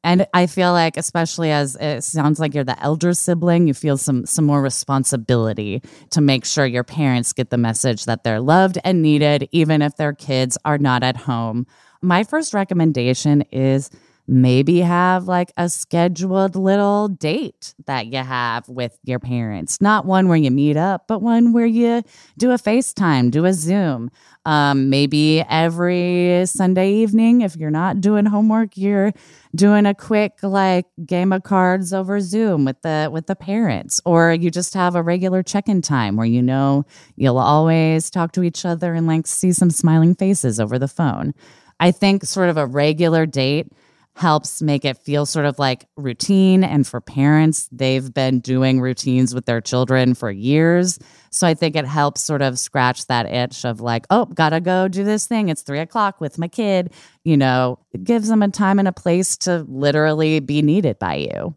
And 0.04 0.26
I 0.34 0.46
feel 0.46 0.72
like, 0.72 0.96
especially 0.96 1.52
as 1.52 1.76
it 1.80 2.02
sounds 2.02 2.40
like 2.40 2.54
you're 2.54 2.64
the 2.64 2.80
elder 2.82 3.14
sibling, 3.14 3.68
you 3.68 3.74
feel 3.74 3.96
some 3.96 4.26
some 4.26 4.44
more 4.44 4.60
responsibility 4.60 5.80
to 6.10 6.20
make 6.20 6.44
sure 6.44 6.66
your 6.66 6.84
parents 6.84 7.32
get 7.32 7.50
the 7.50 7.58
message 7.58 8.04
that 8.06 8.24
they're 8.24 8.40
loved 8.40 8.78
and 8.84 9.00
needed, 9.00 9.48
even 9.52 9.80
if 9.80 9.96
their 9.96 10.12
kids 10.12 10.58
are 10.64 10.78
not 10.78 11.04
at 11.04 11.16
home. 11.16 11.66
My 12.00 12.24
first 12.24 12.52
recommendation 12.52 13.42
is 13.52 13.90
maybe 14.28 14.80
have 14.80 15.26
like 15.26 15.52
a 15.56 15.68
scheduled 15.68 16.54
little 16.54 17.08
date 17.08 17.74
that 17.86 18.06
you 18.06 18.18
have 18.18 18.68
with 18.68 18.98
your 19.04 19.18
parents. 19.18 19.80
Not 19.80 20.06
one 20.06 20.28
where 20.28 20.36
you 20.36 20.50
meet 20.50 20.76
up, 20.76 21.08
but 21.08 21.20
one 21.20 21.52
where 21.52 21.66
you 21.66 22.02
do 22.38 22.52
a 22.52 22.58
FaceTime, 22.58 23.30
do 23.30 23.44
a 23.44 23.52
Zoom. 23.52 24.10
Um, 24.44 24.90
maybe 24.90 25.40
every 25.48 26.44
Sunday 26.46 26.92
evening, 26.94 27.42
if 27.42 27.56
you're 27.56 27.70
not 27.70 28.00
doing 28.00 28.24
homework, 28.26 28.76
you're 28.76 29.12
doing 29.54 29.86
a 29.86 29.94
quick 29.94 30.38
like 30.42 30.86
game 31.04 31.32
of 31.32 31.42
cards 31.42 31.92
over 31.92 32.20
Zoom 32.20 32.64
with 32.64 32.80
the 32.82 33.08
with 33.12 33.26
the 33.26 33.36
parents, 33.36 34.00
or 34.04 34.32
you 34.32 34.50
just 34.50 34.74
have 34.74 34.94
a 34.94 35.02
regular 35.02 35.42
check-in 35.42 35.82
time 35.82 36.16
where 36.16 36.26
you 36.26 36.42
know 36.42 36.84
you'll 37.16 37.38
always 37.38 38.10
talk 38.10 38.32
to 38.32 38.42
each 38.42 38.64
other 38.64 38.94
and 38.94 39.06
like 39.06 39.26
see 39.26 39.52
some 39.52 39.70
smiling 39.70 40.14
faces 40.14 40.58
over 40.58 40.78
the 40.78 40.88
phone. 40.88 41.34
I 41.78 41.90
think 41.90 42.24
sort 42.24 42.48
of 42.48 42.56
a 42.56 42.66
regular 42.66 43.26
date 43.26 43.72
helps 44.14 44.60
make 44.60 44.84
it 44.84 44.98
feel 44.98 45.24
sort 45.24 45.46
of 45.46 45.58
like 45.58 45.86
routine. 45.96 46.64
And 46.64 46.86
for 46.86 47.00
parents, 47.00 47.68
they've 47.72 48.12
been 48.12 48.40
doing 48.40 48.80
routines 48.80 49.34
with 49.34 49.46
their 49.46 49.60
children 49.60 50.14
for 50.14 50.30
years. 50.30 50.98
So 51.30 51.46
I 51.46 51.54
think 51.54 51.76
it 51.76 51.86
helps 51.86 52.20
sort 52.22 52.42
of 52.42 52.58
scratch 52.58 53.06
that 53.06 53.26
itch 53.26 53.64
of 53.64 53.80
like, 53.80 54.06
oh, 54.10 54.26
gotta 54.26 54.60
go 54.60 54.86
do 54.86 55.02
this 55.02 55.26
thing. 55.26 55.48
It's 55.48 55.62
three 55.62 55.80
o'clock 55.80 56.20
with 56.20 56.38
my 56.38 56.48
kid. 56.48 56.92
You 57.24 57.36
know, 57.38 57.78
it 57.92 58.04
gives 58.04 58.28
them 58.28 58.42
a 58.42 58.48
time 58.48 58.78
and 58.78 58.86
a 58.86 58.92
place 58.92 59.36
to 59.38 59.64
literally 59.68 60.40
be 60.40 60.60
needed 60.60 60.98
by 60.98 61.14
you. 61.14 61.54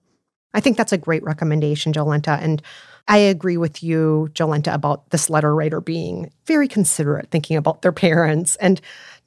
I 0.53 0.61
think 0.61 0.77
that's 0.77 0.93
a 0.93 0.97
great 0.97 1.23
recommendation, 1.23 1.91
Jolenta. 1.91 2.41
And 2.41 2.61
I 3.07 3.17
agree 3.17 3.57
with 3.57 3.83
you, 3.83 4.29
Jolenta, 4.33 4.73
about 4.73 5.09
this 5.11 5.29
letter 5.29 5.53
writer 5.53 5.81
being 5.81 6.31
very 6.47 6.67
considerate, 6.67 7.29
thinking 7.29 7.57
about 7.57 7.81
their 7.81 7.91
parents. 7.91 8.55
And 8.55 8.81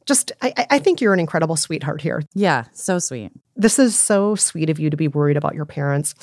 just, 0.09 0.33
I, 0.43 0.67
I 0.71 0.79
think 0.79 1.01
you're 1.01 1.13
an 1.13 1.21
incredible 1.21 1.55
sweetheart 1.55 2.01
here. 2.01 2.23
Yeah, 2.35 2.65
so 2.73 2.99
sweet. 2.99 3.31
This 3.55 3.79
is 3.79 3.95
so 3.95 4.35
sweet 4.35 4.71
of 4.71 4.81
you 4.81 4.91
to 4.91 4.97
be 4.97 5.07
worried 5.07 5.37
about 5.37 5.55
your 5.55 5.67
parents. 5.67 6.15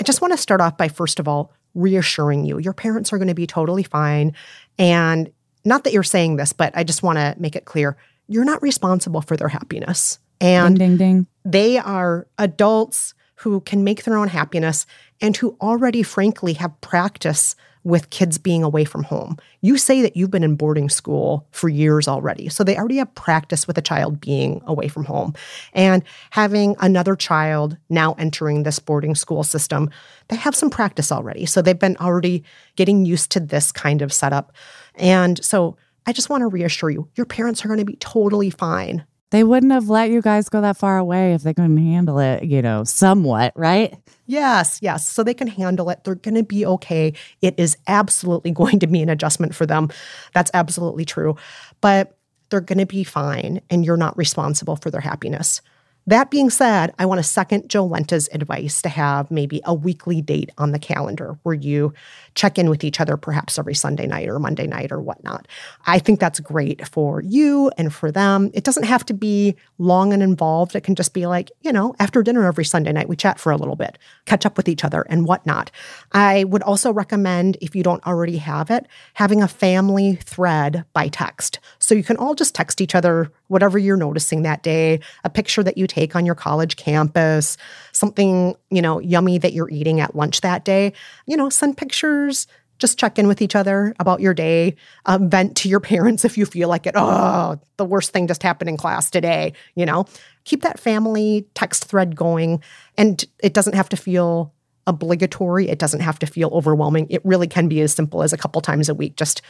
I 0.00 0.02
just 0.02 0.20
want 0.20 0.32
to 0.32 0.38
start 0.38 0.60
off 0.60 0.76
by, 0.76 0.88
first 0.88 1.20
of 1.20 1.28
all, 1.28 1.52
reassuring 1.74 2.44
you 2.44 2.58
your 2.58 2.72
parents 2.72 3.12
are 3.12 3.18
going 3.18 3.28
to 3.28 3.34
be 3.34 3.46
totally 3.46 3.82
fine. 3.82 4.32
And 4.78 5.30
not 5.64 5.84
that 5.84 5.92
you're 5.92 6.02
saying 6.02 6.36
this, 6.36 6.52
but 6.52 6.76
I 6.76 6.84
just 6.84 7.02
want 7.02 7.18
to 7.18 7.34
make 7.38 7.54
it 7.56 7.64
clear 7.64 7.96
you're 8.26 8.44
not 8.44 8.62
responsible 8.62 9.20
for 9.20 9.36
their 9.36 9.48
happiness. 9.48 10.18
And 10.40 10.78
ding, 10.78 10.96
ding, 10.96 11.14
ding. 11.14 11.26
they 11.44 11.78
are 11.78 12.26
adults 12.38 13.14
who 13.36 13.60
can 13.60 13.84
make 13.84 14.04
their 14.04 14.16
own 14.16 14.28
happiness 14.28 14.86
and 15.20 15.36
who 15.36 15.56
already, 15.60 16.02
frankly, 16.02 16.54
have 16.54 16.80
practice 16.80 17.54
with 17.84 18.10
kids 18.10 18.38
being 18.38 18.62
away 18.62 18.84
from 18.84 19.04
home. 19.04 19.36
You 19.60 19.76
say 19.76 20.00
that 20.02 20.16
you've 20.16 20.30
been 20.30 20.42
in 20.42 20.56
boarding 20.56 20.88
school 20.88 21.46
for 21.50 21.68
years 21.68 22.08
already. 22.08 22.48
So 22.48 22.64
they 22.64 22.76
already 22.76 22.96
have 22.96 23.14
practice 23.14 23.66
with 23.66 23.76
a 23.76 23.82
child 23.82 24.20
being 24.20 24.62
away 24.66 24.88
from 24.88 25.04
home. 25.04 25.34
And 25.74 26.02
having 26.30 26.76
another 26.80 27.14
child 27.14 27.76
now 27.90 28.14
entering 28.14 28.62
this 28.62 28.78
boarding 28.78 29.14
school 29.14 29.44
system, 29.44 29.90
they 30.28 30.36
have 30.36 30.56
some 30.56 30.70
practice 30.70 31.12
already. 31.12 31.44
So 31.44 31.60
they've 31.60 31.78
been 31.78 31.98
already 31.98 32.42
getting 32.76 33.04
used 33.04 33.30
to 33.32 33.40
this 33.40 33.70
kind 33.70 34.00
of 34.00 34.12
setup. 34.12 34.52
And 34.94 35.44
so 35.44 35.76
I 36.06 36.12
just 36.12 36.30
want 36.30 36.40
to 36.40 36.48
reassure 36.48 36.90
you 36.90 37.08
your 37.16 37.26
parents 37.26 37.64
are 37.64 37.68
going 37.68 37.78
to 37.80 37.84
be 37.84 37.96
totally 37.96 38.50
fine. 38.50 39.04
They 39.34 39.42
wouldn't 39.42 39.72
have 39.72 39.88
let 39.88 40.10
you 40.10 40.22
guys 40.22 40.48
go 40.48 40.60
that 40.60 40.76
far 40.76 40.96
away 40.96 41.34
if 41.34 41.42
they 41.42 41.52
couldn't 41.52 41.76
handle 41.76 42.20
it, 42.20 42.44
you 42.44 42.62
know, 42.62 42.84
somewhat, 42.84 43.52
right? 43.56 43.92
Yes, 44.26 44.78
yes. 44.80 45.08
So 45.08 45.24
they 45.24 45.34
can 45.34 45.48
handle 45.48 45.90
it. 45.90 46.04
They're 46.04 46.14
going 46.14 46.36
to 46.36 46.44
be 46.44 46.64
okay. 46.64 47.14
It 47.42 47.58
is 47.58 47.76
absolutely 47.88 48.50
going 48.52 48.78
to 48.78 48.86
be 48.86 49.02
an 49.02 49.08
adjustment 49.08 49.52
for 49.52 49.66
them. 49.66 49.90
That's 50.34 50.52
absolutely 50.54 51.04
true. 51.04 51.34
But 51.80 52.16
they're 52.50 52.60
going 52.60 52.78
to 52.78 52.86
be 52.86 53.02
fine, 53.02 53.60
and 53.70 53.84
you're 53.84 53.96
not 53.96 54.16
responsible 54.16 54.76
for 54.76 54.92
their 54.92 55.00
happiness. 55.00 55.60
That 56.06 56.30
being 56.30 56.48
said, 56.48 56.94
I 57.00 57.06
want 57.06 57.18
to 57.18 57.24
second 57.24 57.68
Jolenta's 57.68 58.28
advice 58.32 58.82
to 58.82 58.88
have 58.88 59.32
maybe 59.32 59.62
a 59.64 59.74
weekly 59.74 60.22
date 60.22 60.50
on 60.58 60.70
the 60.70 60.78
calendar 60.78 61.38
where 61.42 61.56
you 61.56 61.92
check 62.34 62.58
in 62.58 62.68
with 62.68 62.84
each 62.84 63.00
other 63.00 63.16
perhaps 63.16 63.58
every 63.58 63.74
Sunday 63.74 64.06
night 64.06 64.28
or 64.28 64.38
Monday 64.38 64.66
night 64.66 64.90
or 64.90 65.00
whatnot. 65.00 65.46
I 65.86 65.98
think 65.98 66.20
that's 66.20 66.40
great 66.40 66.86
for 66.86 67.22
you 67.22 67.70
and 67.78 67.94
for 67.94 68.10
them. 68.10 68.50
It 68.54 68.64
doesn't 68.64 68.84
have 68.84 69.04
to 69.06 69.14
be 69.14 69.54
long 69.78 70.12
and 70.12 70.22
involved. 70.22 70.74
It 70.74 70.82
can 70.82 70.94
just 70.94 71.14
be 71.14 71.26
like, 71.26 71.50
you 71.62 71.72
know, 71.72 71.94
after 71.98 72.22
dinner 72.22 72.46
every 72.46 72.64
Sunday 72.64 72.92
night, 72.92 73.08
we 73.08 73.16
chat 73.16 73.38
for 73.38 73.52
a 73.52 73.56
little 73.56 73.76
bit, 73.76 73.98
catch 74.24 74.44
up 74.44 74.56
with 74.56 74.68
each 74.68 74.84
other 74.84 75.02
and 75.08 75.26
whatnot. 75.26 75.70
I 76.12 76.44
would 76.44 76.62
also 76.62 76.92
recommend, 76.92 77.56
if 77.60 77.74
you 77.74 77.82
don't 77.82 78.04
already 78.06 78.38
have 78.38 78.70
it, 78.70 78.86
having 79.14 79.42
a 79.42 79.48
family 79.48 80.16
thread 80.16 80.84
by 80.92 81.08
text. 81.08 81.60
So 81.78 81.94
you 81.94 82.02
can 82.02 82.16
all 82.16 82.34
just 82.34 82.54
text 82.54 82.80
each 82.80 82.94
other 82.94 83.30
whatever 83.48 83.78
you're 83.78 83.96
noticing 83.96 84.42
that 84.42 84.62
day, 84.62 85.00
a 85.22 85.30
picture 85.30 85.62
that 85.62 85.76
you 85.76 85.86
take 85.86 86.16
on 86.16 86.26
your 86.26 86.34
college 86.34 86.76
campus, 86.76 87.56
something, 87.94 88.54
you 88.70 88.82
know, 88.82 88.98
yummy 88.98 89.38
that 89.38 89.52
you're 89.52 89.70
eating 89.70 90.00
at 90.00 90.14
lunch 90.14 90.40
that 90.42 90.64
day. 90.64 90.92
You 91.26 91.36
know, 91.36 91.48
send 91.48 91.76
pictures, 91.76 92.46
just 92.78 92.98
check 92.98 93.18
in 93.18 93.28
with 93.28 93.40
each 93.40 93.54
other 93.54 93.94
about 94.00 94.20
your 94.20 94.34
day, 94.34 94.74
um, 95.06 95.30
vent 95.30 95.56
to 95.58 95.68
your 95.68 95.80
parents 95.92 96.24
if 96.24 96.36
you 96.36 96.44
feel 96.44 96.68
like 96.68 96.86
it. 96.86 96.94
Oh, 96.96 97.58
the 97.76 97.84
worst 97.84 98.12
thing 98.12 98.26
just 98.26 98.42
happened 98.42 98.68
in 98.68 98.76
class 98.76 99.10
today, 99.10 99.52
you 99.74 99.86
know? 99.86 100.04
Keep 100.44 100.62
that 100.62 100.78
family 100.78 101.46
text 101.54 101.86
thread 101.86 102.16
going. 102.16 102.62
And 102.98 103.24
it 103.42 103.54
doesn't 103.54 103.74
have 103.74 103.88
to 103.90 103.96
feel 103.96 104.52
obligatory, 104.86 105.68
it 105.68 105.78
doesn't 105.78 106.00
have 106.00 106.18
to 106.18 106.26
feel 106.26 106.50
overwhelming. 106.52 107.06
It 107.08 107.24
really 107.24 107.46
can 107.46 107.68
be 107.68 107.80
as 107.80 107.94
simple 107.94 108.22
as 108.22 108.34
a 108.34 108.36
couple 108.36 108.60
times 108.60 108.90
a 108.90 108.94
week, 108.94 109.16
just 109.16 109.40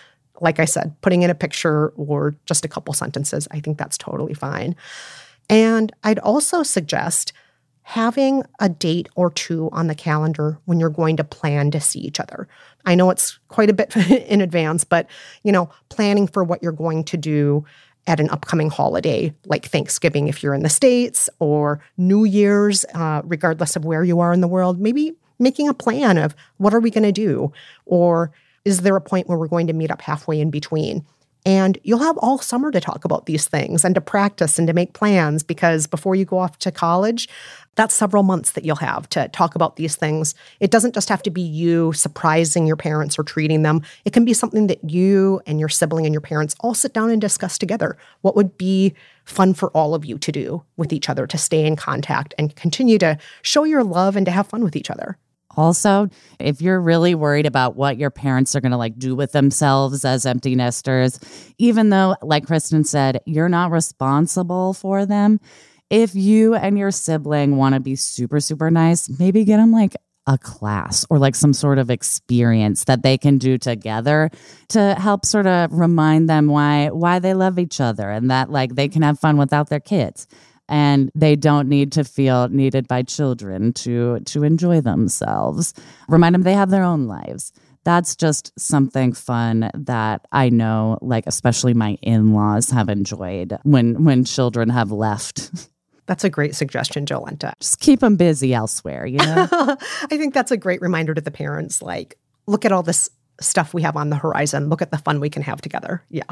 like 0.41 0.61
I 0.61 0.65
said, 0.65 0.95
putting 1.01 1.23
in 1.23 1.31
a 1.31 1.35
picture 1.35 1.89
or 1.97 2.37
just 2.47 2.65
a 2.65 2.69
couple 2.69 2.95
sentences. 2.95 3.49
I 3.51 3.59
think 3.59 3.79
that's 3.79 3.99
totally 3.99 4.35
fine. 4.35 4.77
And 5.49 5.93
I'd 6.05 6.19
also 6.21 6.63
suggest 6.63 7.33
having 7.85 8.43
a 8.61 8.69
date 8.69 9.09
or 9.15 9.31
two 9.31 9.69
on 9.71 9.87
the 9.87 9.95
calendar 9.95 10.59
when 10.65 10.81
you're 10.81 10.89
going 10.89 11.17
to 11.19 11.25
plan 11.25 11.71
to 11.71 11.81
see 11.81 12.01
each 12.01 12.19
other. 12.19 12.49
I 12.87 12.95
know 12.95 13.11
it's 13.11 13.39
quite 13.49 13.71
a 13.71 13.75
bit 13.75 13.95
in 14.11 14.41
advance, 14.41 14.85
but 14.85 15.07
you 15.43 15.53
know, 15.53 15.71
planning 15.91 16.27
for 16.27 16.43
what 16.43 16.63
you're 16.63 16.73
going 16.73 17.05
to 17.05 17.17
do 17.17 17.65
at 18.07 18.21
an 18.21 18.31
upcoming 18.31 18.71
holiday 18.71 19.35
like 19.47 19.67
Thanksgiving 19.67 20.29
if 20.29 20.43
you're 20.43 20.55
in 20.55 20.63
the 20.63 20.69
States 20.69 21.29
or 21.39 21.81
New 21.97 22.25
Year's, 22.25 22.85
uh, 22.95 23.21
regardless 23.25 23.77
of 23.77 23.85
where 23.85 24.03
you 24.03 24.21
are 24.21 24.33
in 24.33 24.41
the 24.41 24.49
world, 24.49 24.81
maybe 24.81 25.13
making 25.39 25.69
a 25.69 25.75
plan 25.75 26.17
of 26.17 26.35
what 26.57 26.75
are 26.75 26.81
we 26.81 26.91
going 26.91 27.05
to 27.05 27.13
do? 27.13 27.53
Or 27.85 28.33
is 28.65 28.81
there 28.81 28.97
a 28.97 29.01
point 29.01 29.29
where 29.29 29.39
we're 29.39 29.47
going 29.49 29.67
to 29.67 29.73
meet 29.75 29.91
up 29.91 30.01
halfway 30.01 30.41
in 30.41 30.51
between? 30.51 31.05
And 31.47 31.77
you'll 31.83 31.99
have 31.99 32.17
all 32.19 32.39
summer 32.39 32.71
to 32.71 32.81
talk 32.81 33.05
about 33.05 33.27
these 33.27 33.47
things 33.47 33.85
and 33.85 33.95
to 33.95 34.01
practice 34.01 34.59
and 34.59 34.67
to 34.67 34.73
make 34.73 34.95
plans 34.95 35.43
because 35.43 35.87
before 35.87 36.15
you 36.15 36.25
go 36.25 36.39
off 36.39 36.59
to 36.61 36.73
college, 36.73 37.29
that's 37.75 37.95
several 37.95 38.23
months 38.23 38.53
that 38.53 38.65
you'll 38.65 38.77
have 38.77 39.09
to 39.11 39.29
talk 39.29 39.55
about 39.55 39.77
these 39.77 39.97
things. 39.97 40.35
It 40.61 40.71
doesn't 40.71 40.95
just 40.95 41.09
have 41.09 41.23
to 41.25 41.31
be 41.31 41.43
you 41.43 41.93
surprising 41.93 42.67
your 42.67 42.77
parents 42.77 43.19
or 43.19 43.25
treating 43.25 43.63
them. 43.63 43.83
It 44.05 44.13
can 44.13 44.25
be 44.25 44.33
something 44.33 44.69
that 44.69 44.89
you 44.89 45.43
and 45.47 45.61
your 45.61 45.69
sibling 45.69 46.07
and 46.07 46.15
your 46.15 46.21
parents 46.21 46.55
all 46.61 46.75
sit 46.75 46.95
down 46.95 47.11
and 47.11 47.21
discuss 47.21 47.59
together. 47.59 47.99
What 48.23 48.37
would 48.37 48.57
be 48.57 48.95
fun 49.25 49.55
for 49.55 49.71
all 49.71 49.95
of 49.95 50.05
you 50.05 50.19
to 50.19 50.33
do 50.33 50.63
with 50.77 50.93
each 50.93 51.09
other 51.09 51.27
to 51.27 51.39
stay 51.39 51.67
in 51.67 51.77
contact 51.77 52.35
and 52.39 52.55
continue 52.57 52.99
to 52.99 53.19
show 53.43 53.65
your 53.65 53.83
love 53.85 54.17
and 54.17 54.27
to 54.27 54.33
have 54.33 54.47
fun 54.47 54.63
with 54.63 54.77
each 54.77 54.91
other. 54.91 55.19
Also, 55.57 56.09
if 56.39 56.61
you're 56.61 56.81
really 56.81 57.15
worried 57.15 57.47
about 57.47 57.77
what 57.77 57.97
your 57.99 58.11
parents 58.11 58.55
are 58.55 58.61
going 58.61 58.73
to 58.73 58.79
like 58.79 58.99
do 58.99 59.15
with 59.15 59.33
themselves 59.33 60.05
as 60.05 60.27
empty 60.27 60.55
nesters, 60.55 61.19
even 61.59 61.91
though, 61.91 62.17
like 62.23 62.47
Kristen 62.47 62.85
said, 62.85 63.21
you're 63.27 63.49
not 63.49 63.71
responsible 63.71 64.75
for 64.75 65.07
them, 65.07 65.41
if 65.91 66.15
you 66.15 66.55
and 66.55 66.79
your 66.79 66.91
sibling 66.91 67.57
want 67.57 67.75
to 67.75 67.81
be 67.81 67.97
super, 67.97 68.41
super 68.41 68.71
nice, 68.71 69.09
maybe 69.19 69.45
get 69.45 69.59
them 69.59 69.73
like 69.73 69.95
a 70.27 70.39
class 70.39 71.05
or 71.11 71.19
like 71.19 71.35
some 71.35 71.53
sort 71.53 71.79
of 71.79 71.91
experience 71.91 72.85
that 72.85 73.03
they 73.03 73.19
can 73.19 73.37
do 73.37 73.59
together 73.59 74.31
to 74.69 74.95
help 74.95 75.27
sort 75.27 75.47
of 75.47 75.71
remind 75.73 76.31
them 76.31 76.47
why 76.47 76.89
why 76.89 77.19
they 77.19 77.35
love 77.35 77.59
each 77.59 77.81
other 77.81 78.11
and 78.11 78.31
that 78.31 78.51
like 78.51 78.75
they 78.75 78.89
can 78.89 79.03
have 79.03 79.19
fun 79.19 79.37
without 79.37 79.69
their 79.69 79.81
kids 79.81 80.27
and 80.69 81.11
they 81.15 81.37
don't 81.37 81.69
need 81.69 81.93
to 81.93 82.05
feel 82.05 82.49
needed 82.49 82.89
by 82.89 83.03
children 83.03 83.73
to 83.73 84.21
to 84.21 84.43
enjoy 84.43 84.81
themselves 84.81 85.75
remind 86.09 86.35
them 86.35 86.43
they 86.43 86.55
have 86.55 86.71
their 86.71 86.85
own 86.85 87.07
lives 87.07 87.53
that's 87.85 88.17
just 88.17 88.51
something 88.59 89.13
fun 89.13 89.71
that 89.75 90.27
I 90.33 90.49
know 90.49 90.99
like 91.03 91.25
especially 91.27 91.75
my 91.75 91.99
in-laws 92.03 92.71
have 92.71 92.89
enjoyed 92.89 93.59
when 93.63 94.05
when 94.05 94.25
children 94.25 94.71
have 94.71 94.91
left 94.91 95.51
That's 96.07 96.25
a 96.25 96.31
great 96.31 96.55
suggestion, 96.55 97.07
Jolenta. 97.07 97.55
Just 97.61 97.81
keep 97.81 98.01
them 98.01 98.17
busy 98.17 98.53
elsewhere, 98.53 99.07
you 99.07 99.19
know? 99.19 99.49
I 99.53 100.07
think 100.11 100.35
that's 100.35 100.51
a 100.51 100.57
great 100.57 100.83
reminder 100.83 101.15
to 101.15 101.21
the 101.21 101.31
parents 101.31 101.81
like, 101.81 102.19
look 102.47 102.65
at 102.65 102.73
all 102.73 102.83
this 102.83 103.09
stuff 103.41 103.75
we 103.75 103.83
have 103.83 103.97
on 103.97 104.11
the 104.11 104.17
horizon. 104.17 104.69
Look 104.69 104.83
at 104.83 104.91
the 104.91 104.99
fun 104.99 105.19
we 105.21 105.31
can 105.31 105.43
have 105.43 105.61
together. 105.61 106.03
Yeah. 106.11 106.25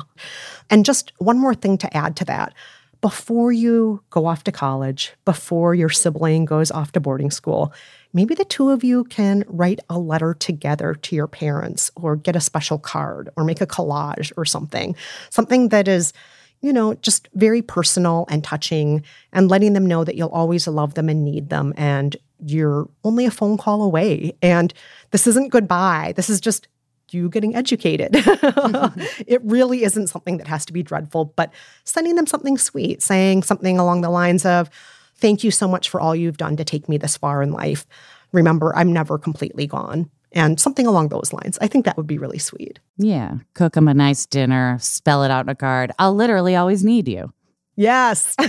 And 0.70 0.84
just 0.84 1.12
one 1.18 1.38
more 1.38 1.54
thing 1.54 1.78
to 1.78 1.96
add 1.96 2.16
to 2.16 2.24
that. 2.26 2.54
Before 3.02 3.52
you 3.52 4.02
go 4.10 4.26
off 4.26 4.44
to 4.44 4.52
college, 4.52 5.12
before 5.24 5.74
your 5.74 5.90
sibling 5.90 6.44
goes 6.44 6.70
off 6.70 6.92
to 6.92 7.00
boarding 7.00 7.30
school, 7.30 7.74
maybe 8.14 8.34
the 8.34 8.44
two 8.44 8.70
of 8.70 8.84
you 8.84 9.04
can 9.04 9.44
write 9.48 9.80
a 9.90 9.98
letter 9.98 10.34
together 10.34 10.94
to 10.94 11.16
your 11.16 11.26
parents 11.26 11.90
or 11.96 12.16
get 12.16 12.36
a 12.36 12.40
special 12.40 12.78
card 12.78 13.28
or 13.36 13.44
make 13.44 13.60
a 13.60 13.66
collage 13.66 14.32
or 14.36 14.44
something. 14.44 14.94
Something 15.28 15.68
that 15.68 15.88
is 15.88 16.14
you 16.62 16.72
know, 16.72 16.94
just 16.94 17.28
very 17.34 17.60
personal 17.60 18.24
and 18.28 18.42
touching 18.44 19.02
and 19.32 19.50
letting 19.50 19.72
them 19.72 19.84
know 19.84 20.04
that 20.04 20.14
you'll 20.14 20.28
always 20.28 20.68
love 20.68 20.94
them 20.94 21.08
and 21.08 21.24
need 21.24 21.50
them 21.50 21.74
and 21.76 22.16
you're 22.44 22.88
only 23.04 23.26
a 23.26 23.30
phone 23.30 23.58
call 23.58 23.82
away. 23.82 24.32
And 24.40 24.72
this 25.10 25.26
isn't 25.26 25.50
goodbye. 25.50 26.12
This 26.16 26.30
is 26.30 26.40
just 26.40 26.68
you 27.12 27.28
getting 27.28 27.54
educated. 27.54 28.10
it 28.14 29.40
really 29.44 29.84
isn't 29.84 30.08
something 30.08 30.38
that 30.38 30.46
has 30.46 30.64
to 30.66 30.72
be 30.72 30.82
dreadful, 30.82 31.26
but 31.36 31.52
sending 31.84 32.16
them 32.16 32.26
something 32.26 32.58
sweet, 32.58 33.02
saying 33.02 33.42
something 33.42 33.78
along 33.78 34.00
the 34.00 34.10
lines 34.10 34.44
of, 34.44 34.70
Thank 35.16 35.44
you 35.44 35.52
so 35.52 35.68
much 35.68 35.88
for 35.88 36.00
all 36.00 36.16
you've 36.16 36.36
done 36.36 36.56
to 36.56 36.64
take 36.64 36.88
me 36.88 36.96
this 36.96 37.16
far 37.16 37.44
in 37.44 37.52
life. 37.52 37.86
Remember, 38.32 38.74
I'm 38.74 38.92
never 38.92 39.18
completely 39.18 39.68
gone 39.68 40.10
and 40.32 40.58
something 40.58 40.86
along 40.86 41.08
those 41.08 41.32
lines. 41.32 41.58
I 41.60 41.68
think 41.68 41.84
that 41.84 41.96
would 41.96 42.08
be 42.08 42.18
really 42.18 42.38
sweet. 42.38 42.80
Yeah. 42.98 43.36
Cook 43.54 43.74
them 43.74 43.86
a 43.86 43.94
nice 43.94 44.26
dinner, 44.26 44.78
spell 44.80 45.22
it 45.22 45.30
out 45.30 45.44
in 45.44 45.48
a 45.48 45.54
card. 45.54 45.92
I'll 45.98 46.14
literally 46.14 46.56
always 46.56 46.84
need 46.84 47.06
you. 47.06 47.32
Yes. 47.76 48.34
but 48.38 48.48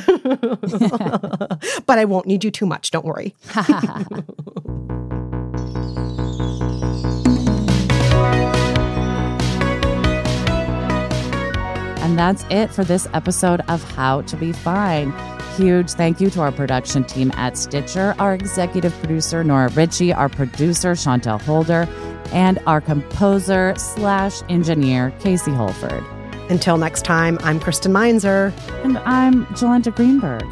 I 1.89 2.06
won't 2.06 2.26
need 2.26 2.43
you 2.43 2.52
too 2.52 2.65
much. 2.65 2.91
Don't 2.91 3.06
worry. 3.06 3.36
And 12.04 12.18
that's 12.18 12.46
it 12.52 12.70
for 12.70 12.84
this 12.84 13.08
episode 13.13 13.62
of 13.68 13.84
How 13.96 14.22
to 14.22 14.38
Be 14.38 14.52
Fine 14.52 15.12
huge 15.54 15.92
thank 15.92 16.20
you 16.20 16.30
to 16.32 16.42
our 16.42 16.52
production 16.52 17.04
team 17.04 17.32
at 17.36 17.58
Stitcher, 17.58 18.16
our 18.20 18.34
executive 18.34 18.94
producer, 19.00 19.44
Nora 19.44 19.70
Ritchie, 19.70 20.13
our 20.13 20.30
producer, 20.30 20.94
Chantel 20.94 21.42
Holder, 21.42 21.88
and 22.32 22.60
our 22.66 22.82
composer 22.82 23.74
slash 23.78 24.42
engineer, 24.50 25.13
Casey 25.20 25.52
Holford. 25.52 26.04
Until 26.50 26.78
next 26.78 27.06
time, 27.06 27.38
I'm 27.42 27.60
Kristen 27.60 27.94
Meinzer. 27.94 28.54
And 28.84 28.98
I'm 29.00 29.46
Jolenta 29.48 29.96
Greenberg. 29.96 30.44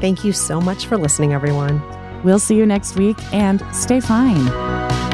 Thank 0.00 0.24
you 0.24 0.32
so 0.32 0.60
much 0.60 0.86
for 0.86 0.96
listening, 0.96 1.32
everyone. 1.32 1.82
We'll 2.22 2.38
see 2.38 2.56
you 2.56 2.66
next 2.66 2.96
week 2.96 3.16
and 3.32 3.62
stay 3.74 4.00
fine. 4.00 5.05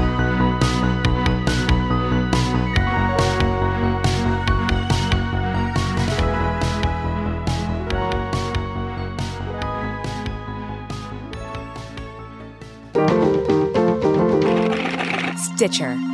Stitcher 15.62 16.11